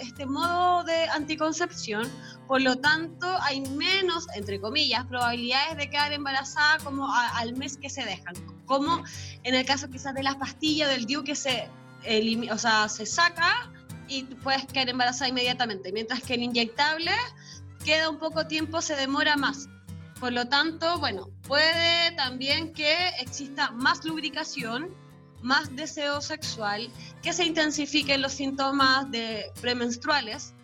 [0.00, 2.08] este modo de anticoncepción,
[2.46, 7.90] por lo tanto hay menos, entre comillas, probabilidades de quedar embarazada como al mes que
[7.90, 8.34] se dejan,
[8.66, 9.02] como
[9.42, 11.68] en el caso quizás de las pastillas del DIU que se,
[12.52, 13.72] o sea, se saca
[14.06, 17.10] y puedes quedar embarazada inmediatamente, mientras que el inyectable
[17.84, 19.68] queda un poco tiempo, se demora más.
[20.24, 24.88] Por lo tanto, bueno, puede también que exista más lubricación,
[25.42, 26.88] más deseo sexual,
[27.22, 30.54] que se intensifiquen los síntomas de premenstruales.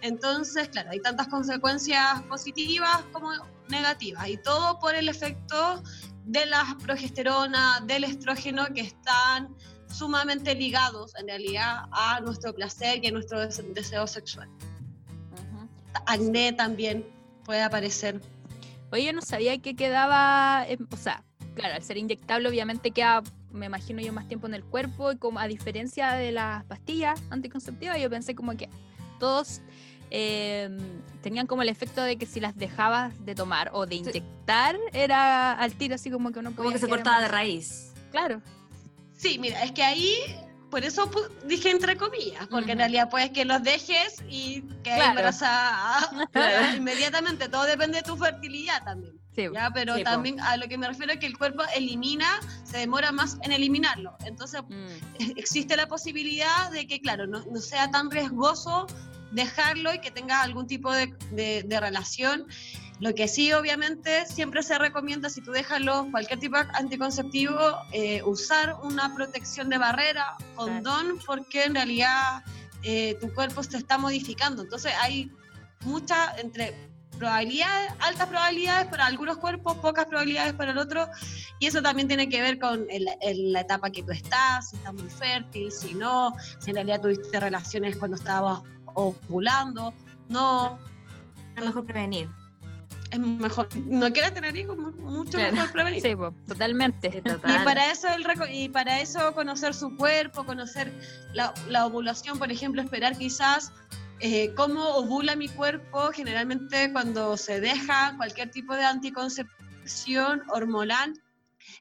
[0.00, 3.30] Entonces, claro, hay tantas consecuencias positivas como
[3.68, 5.82] negativas y todo por el efecto
[6.24, 9.54] de la progesterona, del estrógeno que están
[9.86, 14.48] sumamente ligados en realidad a nuestro placer y a nuestro deseo sexual.
[14.48, 16.02] Uh -huh.
[16.06, 17.04] Acné también
[17.44, 18.18] puede aparecer.
[18.94, 21.24] Oye, yo no sabía que quedaba, eh, o sea,
[21.56, 25.16] claro, al ser inyectable obviamente queda, me imagino yo, más tiempo en el cuerpo y
[25.16, 28.68] como a diferencia de las pastillas anticonceptivas, yo pensé como que
[29.18, 29.62] todos
[30.12, 30.70] eh,
[31.22, 34.82] tenían como el efecto de que si las dejabas de tomar o de inyectar, sí.
[34.92, 37.92] era al tiro así como que uno Como que se cortaba de raíz.
[38.12, 38.42] Claro.
[39.16, 40.14] Sí, mira, es que ahí
[40.74, 44.94] por eso pu- dije entre comillas, porque en realidad puedes que los dejes y que
[44.96, 45.10] Claro.
[45.10, 46.10] embarazada
[46.76, 47.48] inmediatamente.
[47.48, 49.14] Todo depende de tu fertilidad también.
[49.36, 49.70] Sí, ¿ya?
[49.72, 53.12] Pero Sí, también a lo que me refiero es que el cuerpo elimina, se demora
[53.12, 54.16] más en eliminarlo.
[54.24, 58.88] Entonces mm, existe la posibilidad de que, claro, no, no sea tan riesgoso
[59.30, 62.46] dejarlo y que tenga algún tipo de, de- de relación.
[63.04, 67.58] Lo que sí, obviamente, siempre se recomienda, si tú dejas los- cualquier tipo de anticonceptivo,
[67.92, 72.42] eh, usar una protección de barrera, condón, porque en realidad
[72.82, 74.62] eh, tu cuerpo se está modificando.
[74.62, 75.30] Entonces hay
[75.84, 76.74] muchas, entre
[77.18, 81.06] probabilidades, altas probabilidades para algunos cuerpos, pocas probabilidades para el otro,
[81.60, 84.76] y eso también tiene que ver con el- el- la etapa que tú estás, si
[84.76, 88.60] estás muy fértil, si no, si en realidad tuviste relaciones cuando estabas
[88.94, 89.92] ovulando,
[90.28, 90.78] no,
[91.56, 92.28] Es mejor prevenir.
[93.14, 95.52] Es mejor, no quieres tener hijos, mu- mucho Claro.
[95.54, 96.02] mejor prevenir.
[96.02, 97.10] sí, po, totalmente.
[97.12, 100.92] Sí, Y para eso el reco- y para eso conocer su cuerpo, conocer
[101.32, 103.72] la, la ovulación, por ejemplo, esperar quizás
[104.20, 106.10] eh, cómo ovula mi cuerpo.
[106.12, 111.14] Generalmente cuando se deja cualquier tipo de anticoncepción hormonal,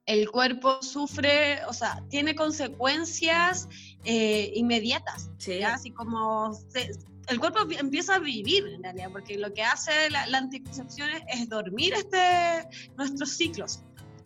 [0.06, 3.68] el cuerpo sufre, o sea, tiene consecuencias
[4.06, 5.30] eh, inmediatas.
[5.38, 5.60] Sí.
[5.60, 5.76] ¿ya?
[5.76, 6.92] Así como se-
[7.28, 11.24] el cuerpo empieza a vivir en realidad, porque lo que hace la, la anticoncepción es,
[11.28, 12.68] es dormir este,
[12.98, 13.84] nuestros ciclos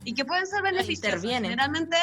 [0.08, 1.22] y que pueden ser beneficiosos.
[1.22, 1.98] Generalmente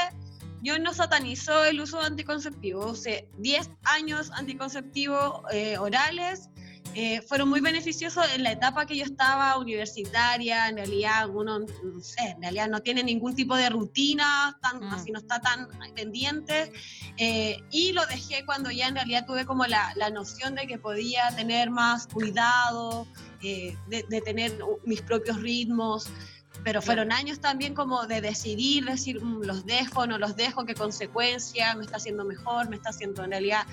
[0.62, 6.50] yo no satanizo el uso de anticonceptivos, usé 10 años anticonceptivos eh, orales.
[6.94, 12.00] Eh, fueron muy beneficiosos en la etapa que yo estaba universitaria, en realidad uno, no
[12.00, 14.92] sé, en realidad no tiene ningún tipo de rutina, tan, Mm.
[14.94, 16.72] así no está tan pendiente,
[17.16, 20.78] eh, y lo dejé cuando ya en realidad tuve como la, la noción de que
[20.78, 23.06] podía tener más cuidado,
[23.42, 26.06] eh, de, de tener mis propios ritmos,
[26.62, 30.74] pero fueron años también como de decidir, decir, "Mm, los dejo, no los dejo, qué
[30.74, 33.66] consecuencia, me está haciendo mejor, me está haciendo en realidad,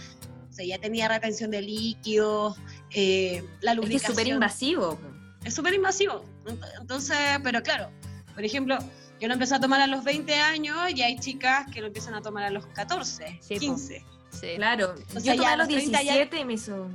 [0.49, 2.57] o sea, ya tenía retención de líquidos,
[2.93, 4.11] eh, la Es que es lubricación.
[4.13, 4.99] súper invasivo.
[5.43, 6.23] Es súper invasivo.
[6.45, 7.89] Ent- Entonces, pero claro,
[8.33, 8.77] por ejemplo,
[9.19, 12.13] yo lo empecé a tomar a los 20 años y hay chicas que lo empiezan
[12.15, 13.59] a tomar a los 14, Sí, po.
[13.59, 14.05] 15.
[14.31, 14.47] Sí.
[14.55, 14.93] Claro.
[14.93, 16.89] O Yo tomé ya a los los 30 ya- 17 y me hizo.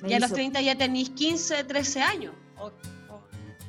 [0.00, 2.34] me Y a los hizo- 30 ya tenéis 15, 13 años.
[2.58, 3.22] O, o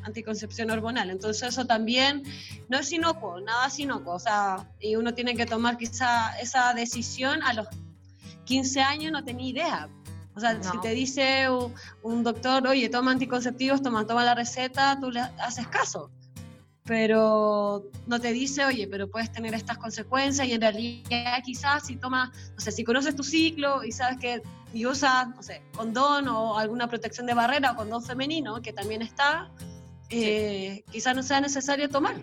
[0.03, 1.09] anticoncepción hormonal.
[1.09, 2.23] Entonces eso también
[2.69, 4.13] no es inocuo, nada es inocuo.
[4.15, 7.67] O sea, y uno tiene que tomar quizá esa decisión a los
[8.45, 9.89] 15 años, no tenía idea.
[10.35, 10.81] O sea, si No.
[10.81, 15.67] te dice un, un doctor, oye, toma anticonceptivos, toma, toma la receta, tú le haces
[15.67, 16.09] caso.
[16.85, 21.95] Pero no te dice, oye, pero puedes tener estas consecuencias y en realidad quizás si
[21.95, 24.41] tomas, no sé, si conoces tu ciclo y sabes que
[24.73, 29.01] y usas, no sé, condón o alguna protección de barrera o condón femenino, que también
[29.03, 29.49] está,
[30.09, 32.15] eh, quizás no sea necesario tomar.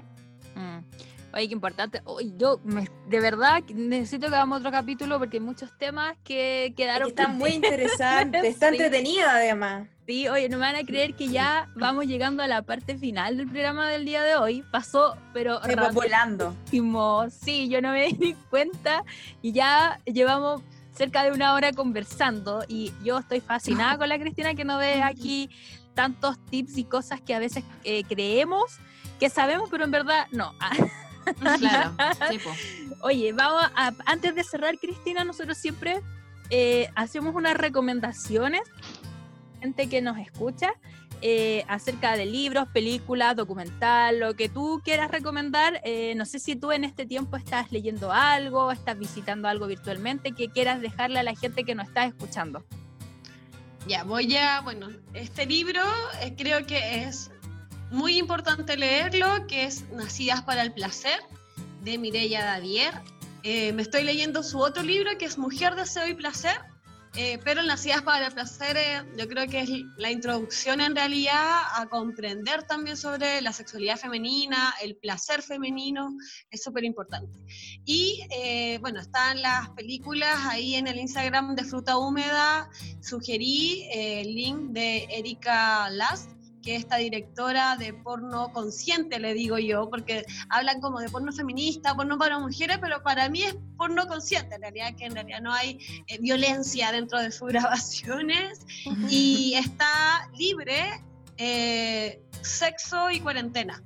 [1.33, 2.01] Oye, qué importante.
[2.05, 6.67] Oye, yo me- de verdad necesito que hagamos otro capítulo porque hay muchos temas que
[6.67, 7.05] Es quedaron.
[7.05, 8.75] que está muy interesante, está Sí.
[8.77, 9.87] entretenida además.
[10.07, 13.37] Sí, oye, no me van a creer que ya vamos llegando a la parte final
[13.37, 14.65] del programa del día de hoy.
[14.73, 16.57] Pasó, pero Se volando.
[17.31, 19.05] Sí, yo no me di ni cuenta
[19.41, 20.63] y ya llevamos
[20.93, 25.01] cerca de una hora conversando y yo estoy fascinada con la Cristina que nos ve
[25.03, 25.49] aquí
[25.95, 28.79] tantos tips y cosas que a veces eh, creemos
[29.21, 30.55] que sabemos, pero en verdad no.
[31.59, 31.95] Claro,
[32.31, 32.51] sí, po.
[33.03, 36.01] Oye, vamos a, antes de cerrar, Cristina, nosotros siempre
[36.51, 38.63] eh, hacemos unas recomendaciones,
[39.61, 40.73] gente que nos escucha,
[41.23, 45.81] eh, acerca de libros, películas, documental, lo que tú quieras recomendar.
[45.85, 50.33] Eh, no sé si tú en este tiempo estás leyendo algo, estás visitando algo virtualmente,
[50.33, 52.65] que quieras dejarle a la gente que nos está escuchando.
[53.87, 55.81] Ya, voy a, bueno, este libro
[56.23, 57.31] eh, creo que es
[57.91, 61.21] muy importante leerlo, que es Nacidas para el Placer,
[61.83, 62.95] de Mireia Dadier.
[63.43, 66.61] Eh, me estoy leyendo su otro libro, que es Mujer, Deseo y Placer,
[67.17, 71.63] eh, pero Nacidas para el Placer eh, yo creo que es la introducción en realidad
[71.75, 76.17] a comprender también sobre la sexualidad femenina, el placer femenino,
[76.51, 77.37] es súper importante.
[77.85, 82.71] Y eh, bueno, están las películas ahí en el Instagram de Fruta Húmeda,
[83.01, 86.31] sugerí eh, el link de Erika Last,
[86.63, 91.33] que es esta directora de porno consciente, le digo yo, porque hablan como de porno
[91.33, 95.41] feminista, porno para mujeres, pero para mí es porno consciente, en realidad, que en realidad
[95.41, 98.61] no hay eh, violencia dentro de sus grabaciones
[99.09, 101.03] y está libre
[101.37, 103.83] eh, sexo y cuarentena.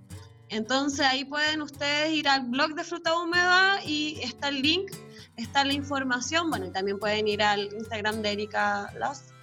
[0.49, 4.93] Entonces ahí pueden ustedes ir al blog de Fruta Húmeda y está el link,
[5.37, 9.34] está la información, bueno, y también pueden ir al Instagram de Erika Last,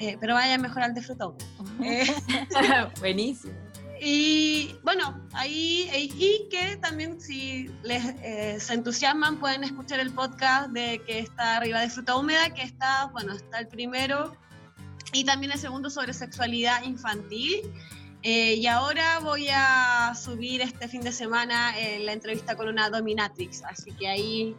[0.00, 1.46] eh, pero vayan mejor al de Fruta Húmeda.
[1.84, 2.06] Eh,
[3.00, 3.54] Buenísimo.
[4.02, 10.70] Y bueno, ahí, y que también si les eh, se entusiasman pueden escuchar el podcast
[10.70, 14.34] de que está arriba de Fruta Húmeda, que está, bueno, está el primero
[15.12, 17.60] y también el segundo sobre sexualidad infantil.
[18.22, 22.88] Eh, y ahora voy a subir este fin de semana eh, la entrevista con una
[22.88, 24.56] dominatrix, así que ahí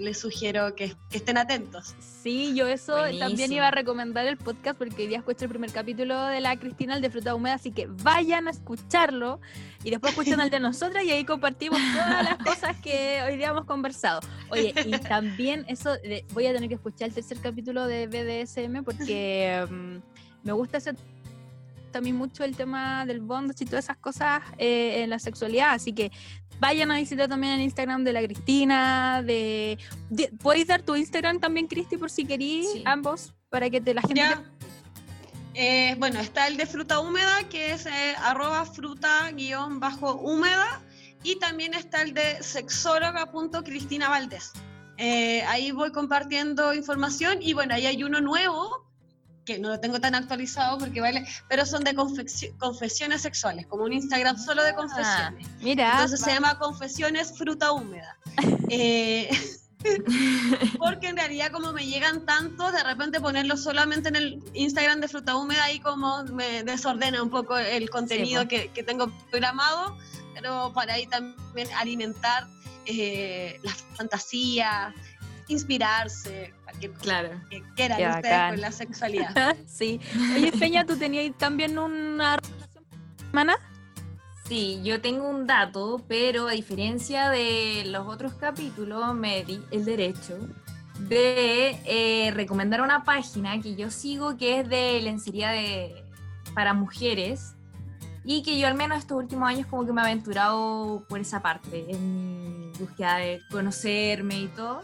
[0.00, 1.94] les sugiero que, estén atentos.
[2.00, 5.70] Sí, yo eso también iba a recomendar el podcast porque hoy día escuché el primer
[5.70, 9.40] capítulo de la Cristina, el de Fruta Húmeda, así que vayan a escucharlo
[9.84, 13.48] y después escuchen el de nosotras y ahí compartimos todas las cosas que hoy día
[13.48, 14.20] hemos conversado.
[14.48, 15.96] Oye, y también eso,
[16.32, 19.96] voy a tener que escuchar el tercer capítulo de BDSM porque mm,
[20.44, 20.94] me gusta ese
[21.90, 25.92] también mucho el tema del bondage y todas esas cosas eh, en la sexualidad, así
[25.92, 26.10] que
[26.58, 29.78] vayan a visitar también el Instagram de la Cristina, de,
[30.42, 34.22] ¿podéis dar tu Instagram también, Cristi, por si querís, ambos, para que te la gente...
[35.54, 40.80] Eh, bueno, está el de fruta húmeda, que es eh, arroba fruta guion bajo húmeda,
[41.22, 44.52] y también está el de sexóloga.cristina Valdés.
[44.98, 48.89] ahí voy compartiendo información y bueno, ahí hay uno nuevo
[49.44, 53.92] que no lo tengo tan actualizado porque vale, pero son de confesiones sexuales, como un
[53.92, 55.48] Instagram solo de ah, confesiones.
[55.60, 55.92] mira.
[55.92, 58.16] Entonces se llama Confesiones Fruta Húmeda.
[58.72, 59.28] Eh,
[60.78, 65.08] porque en realidad como me llegan tantos, de repente ponerlo solamente en el Instagram de
[65.08, 69.96] Fruta Húmeda ahí como me desordena un poco el contenido que, que, tengo programado,
[70.34, 72.46] pero para ahí también alimentar
[72.86, 74.94] eh, las fantasías,
[75.48, 76.54] inspirarse,
[77.02, 77.30] claro.
[77.50, 79.56] que quieran ustedes con la sexualidad.
[79.66, 80.00] sí.
[80.34, 82.84] Oye, Peña, ¿tú tenías también una relación
[83.18, 83.56] semana?
[84.46, 89.84] Sí, yo tengo un dato, pero a diferencia de los otros capítulos, me di el
[89.84, 90.38] derecho
[90.98, 96.04] de eh, recomendar una página que yo sigo que es de lencería de,
[96.54, 97.54] para mujeres
[98.24, 101.40] y que yo al menos estos últimos años como que me he aventurado por esa
[101.40, 104.82] parte, en mi búsqueda de conocerme y todo.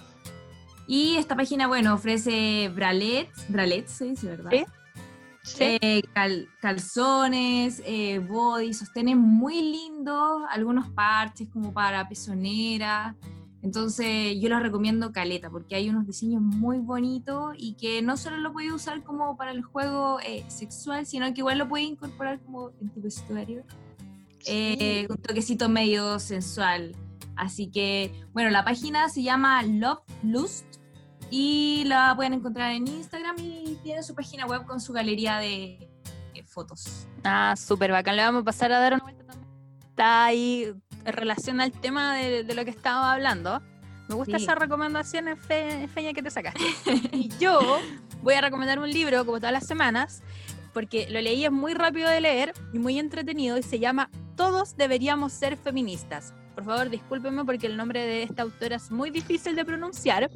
[0.87, 4.51] Y esta página, bueno, ofrece bralets, bralets se dice, ¿verdad?
[5.43, 5.61] Sí.
[5.61, 6.03] Eh,
[6.61, 13.14] calzones, eh, body, sostenes muy lindos, algunos parches como para pezonera.
[13.62, 18.37] Entonces yo los recomiendo caleta porque hay unos diseños muy bonitos y que no solo
[18.37, 22.41] lo puedes usar como para el juego eh, sexual, sino que igual lo puedes incorporar
[22.41, 23.64] como en tu vestuario.
[24.47, 26.95] Eh, un toquecito medio sensual.
[27.37, 30.64] Así que, bueno, la página se llama Love Lust
[31.30, 35.91] y la pueden encontrar en Instagram y tiene su página web con su galería de,
[36.47, 37.07] fotos.
[37.24, 38.16] Ah, súper bacán.
[38.16, 39.51] Le vamos a pasar a dar una vuelta también.
[39.89, 40.72] Está ahí
[41.05, 43.61] en relación al tema de, lo que estaba hablando.
[44.09, 46.61] Me gusta esa recomendación, Feña, que te sacaste.
[47.12, 47.80] y yo
[48.22, 50.22] voy a recomendar un libro, como todas las semanas,
[50.72, 54.76] porque lo leí es muy rápido de leer y muy entretenido y se llama Todos
[54.76, 56.34] deberíamos ser feministas.
[56.57, 60.30] Por favor, discúlpenme porque el nombre de esta autora es muy difícil de pronunciar.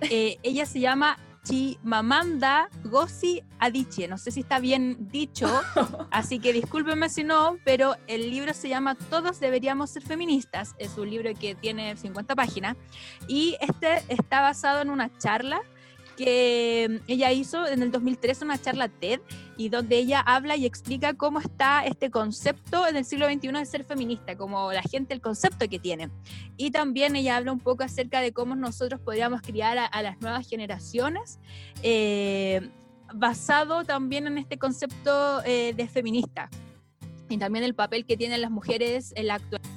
[0.00, 4.08] Eh, ella se llama Chimamanda Ngozi Adichie.
[4.08, 5.48] No sé si está bien dicho,
[6.10, 10.74] así que discúlpenme si no, pero el libro se llama Todos deberíamos ser feministas.
[10.78, 12.76] Es un libro que tiene 50 páginas
[13.28, 15.62] y este está basado en una charla
[16.20, 19.20] que ella hizo en el 2003 una charla TED
[19.56, 23.64] y donde ella habla y explica cómo está este concepto en el siglo XXI de
[23.64, 26.10] ser feminista, como la gente, el concepto que tiene.
[26.58, 30.46] Y también ella habla un poco acerca de cómo nosotros podríamos criar a, las nuevas
[30.46, 31.38] generaciones.
[31.82, 32.68] Eh,
[33.14, 36.50] basado también en este concepto eh, de feminista
[37.30, 39.70] y también el papel que tienen las mujeres en la actualidad.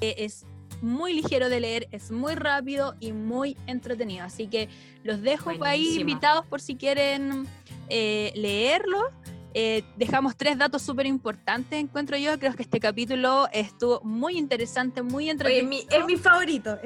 [0.00, 0.44] es
[0.82, 4.24] muy ligero de leer, es muy rápido y muy entretenido.
[4.24, 4.68] Así que
[5.02, 7.46] los dejo ahí invitados por si quieren
[7.88, 9.10] eh, leerlo.
[9.52, 12.38] Eh, dejamos tres datos súper importantes, encuentro yo.
[12.38, 15.86] Creo que este capítulo estuvo muy interesante, muy entretenido.
[15.90, 16.78] es, mi, favorito.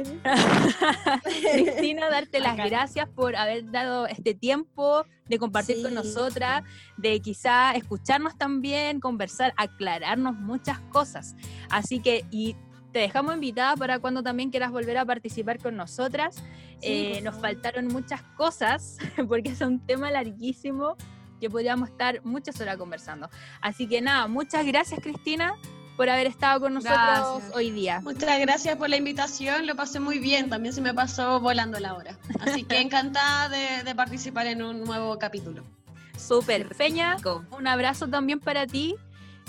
[1.53, 6.65] Cristina, darte las gracias por haber dado este tiempo de compartir con nosotras,
[6.97, 11.37] de quizá escucharnos también, conversar, aclararnos muchas cosas.
[11.69, 12.57] Así que, y
[12.95, 16.37] te dejamos invitada para cuando también quieras volver a participar con nosotras.
[16.81, 20.97] Eh, nos faltaron muchas cosas porque es un tema larguísimo
[21.41, 23.29] que podríamos estar muchas horas conversando.
[23.61, 25.57] Así que nada, muchas gracias Cristina
[25.97, 28.01] por haber estado con nosotros hoy día.
[28.01, 31.95] Muchas gracias por la invitación, lo pasé muy bien, también se me pasó volando la
[31.95, 32.17] hora.
[32.39, 35.65] Así que encantada de, participar en un nuevo capítulo.
[36.17, 37.17] Súper, Peña,
[37.51, 38.95] un abrazo también para ti.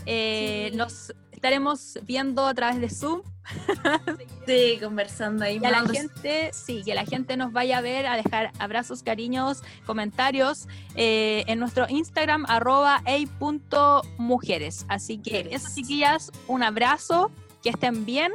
[0.07, 3.21] Eh, nos estaremos viendo a través de Zoom.
[4.47, 5.59] Sí, conversando ahí.
[5.59, 9.63] Que la gente, sí, que la gente nos vaya a ver, a dejar abrazos, cariños,
[9.87, 14.85] comentarios eh, en nuestro Instagram, arroba ey.mujeres.
[14.87, 15.63] Así que Mujeres.
[15.63, 17.31] eso, chiquillas, un abrazo,
[17.63, 18.31] que estén bien.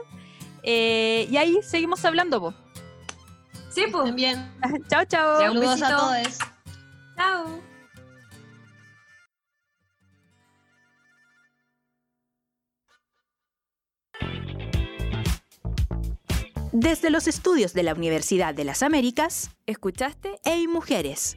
[0.65, 2.55] eh, y ahí seguimos hablando, po.
[3.71, 4.07] Sí, pues.
[4.07, 4.53] También.
[4.89, 5.39] chao, chao.
[5.39, 6.39] Saludos a todos.
[7.17, 7.70] Chao.
[16.73, 20.39] Desde los estudios de la Universidad de las Américas, ¿Escuchaste?
[20.45, 21.37] Hey Mujeres,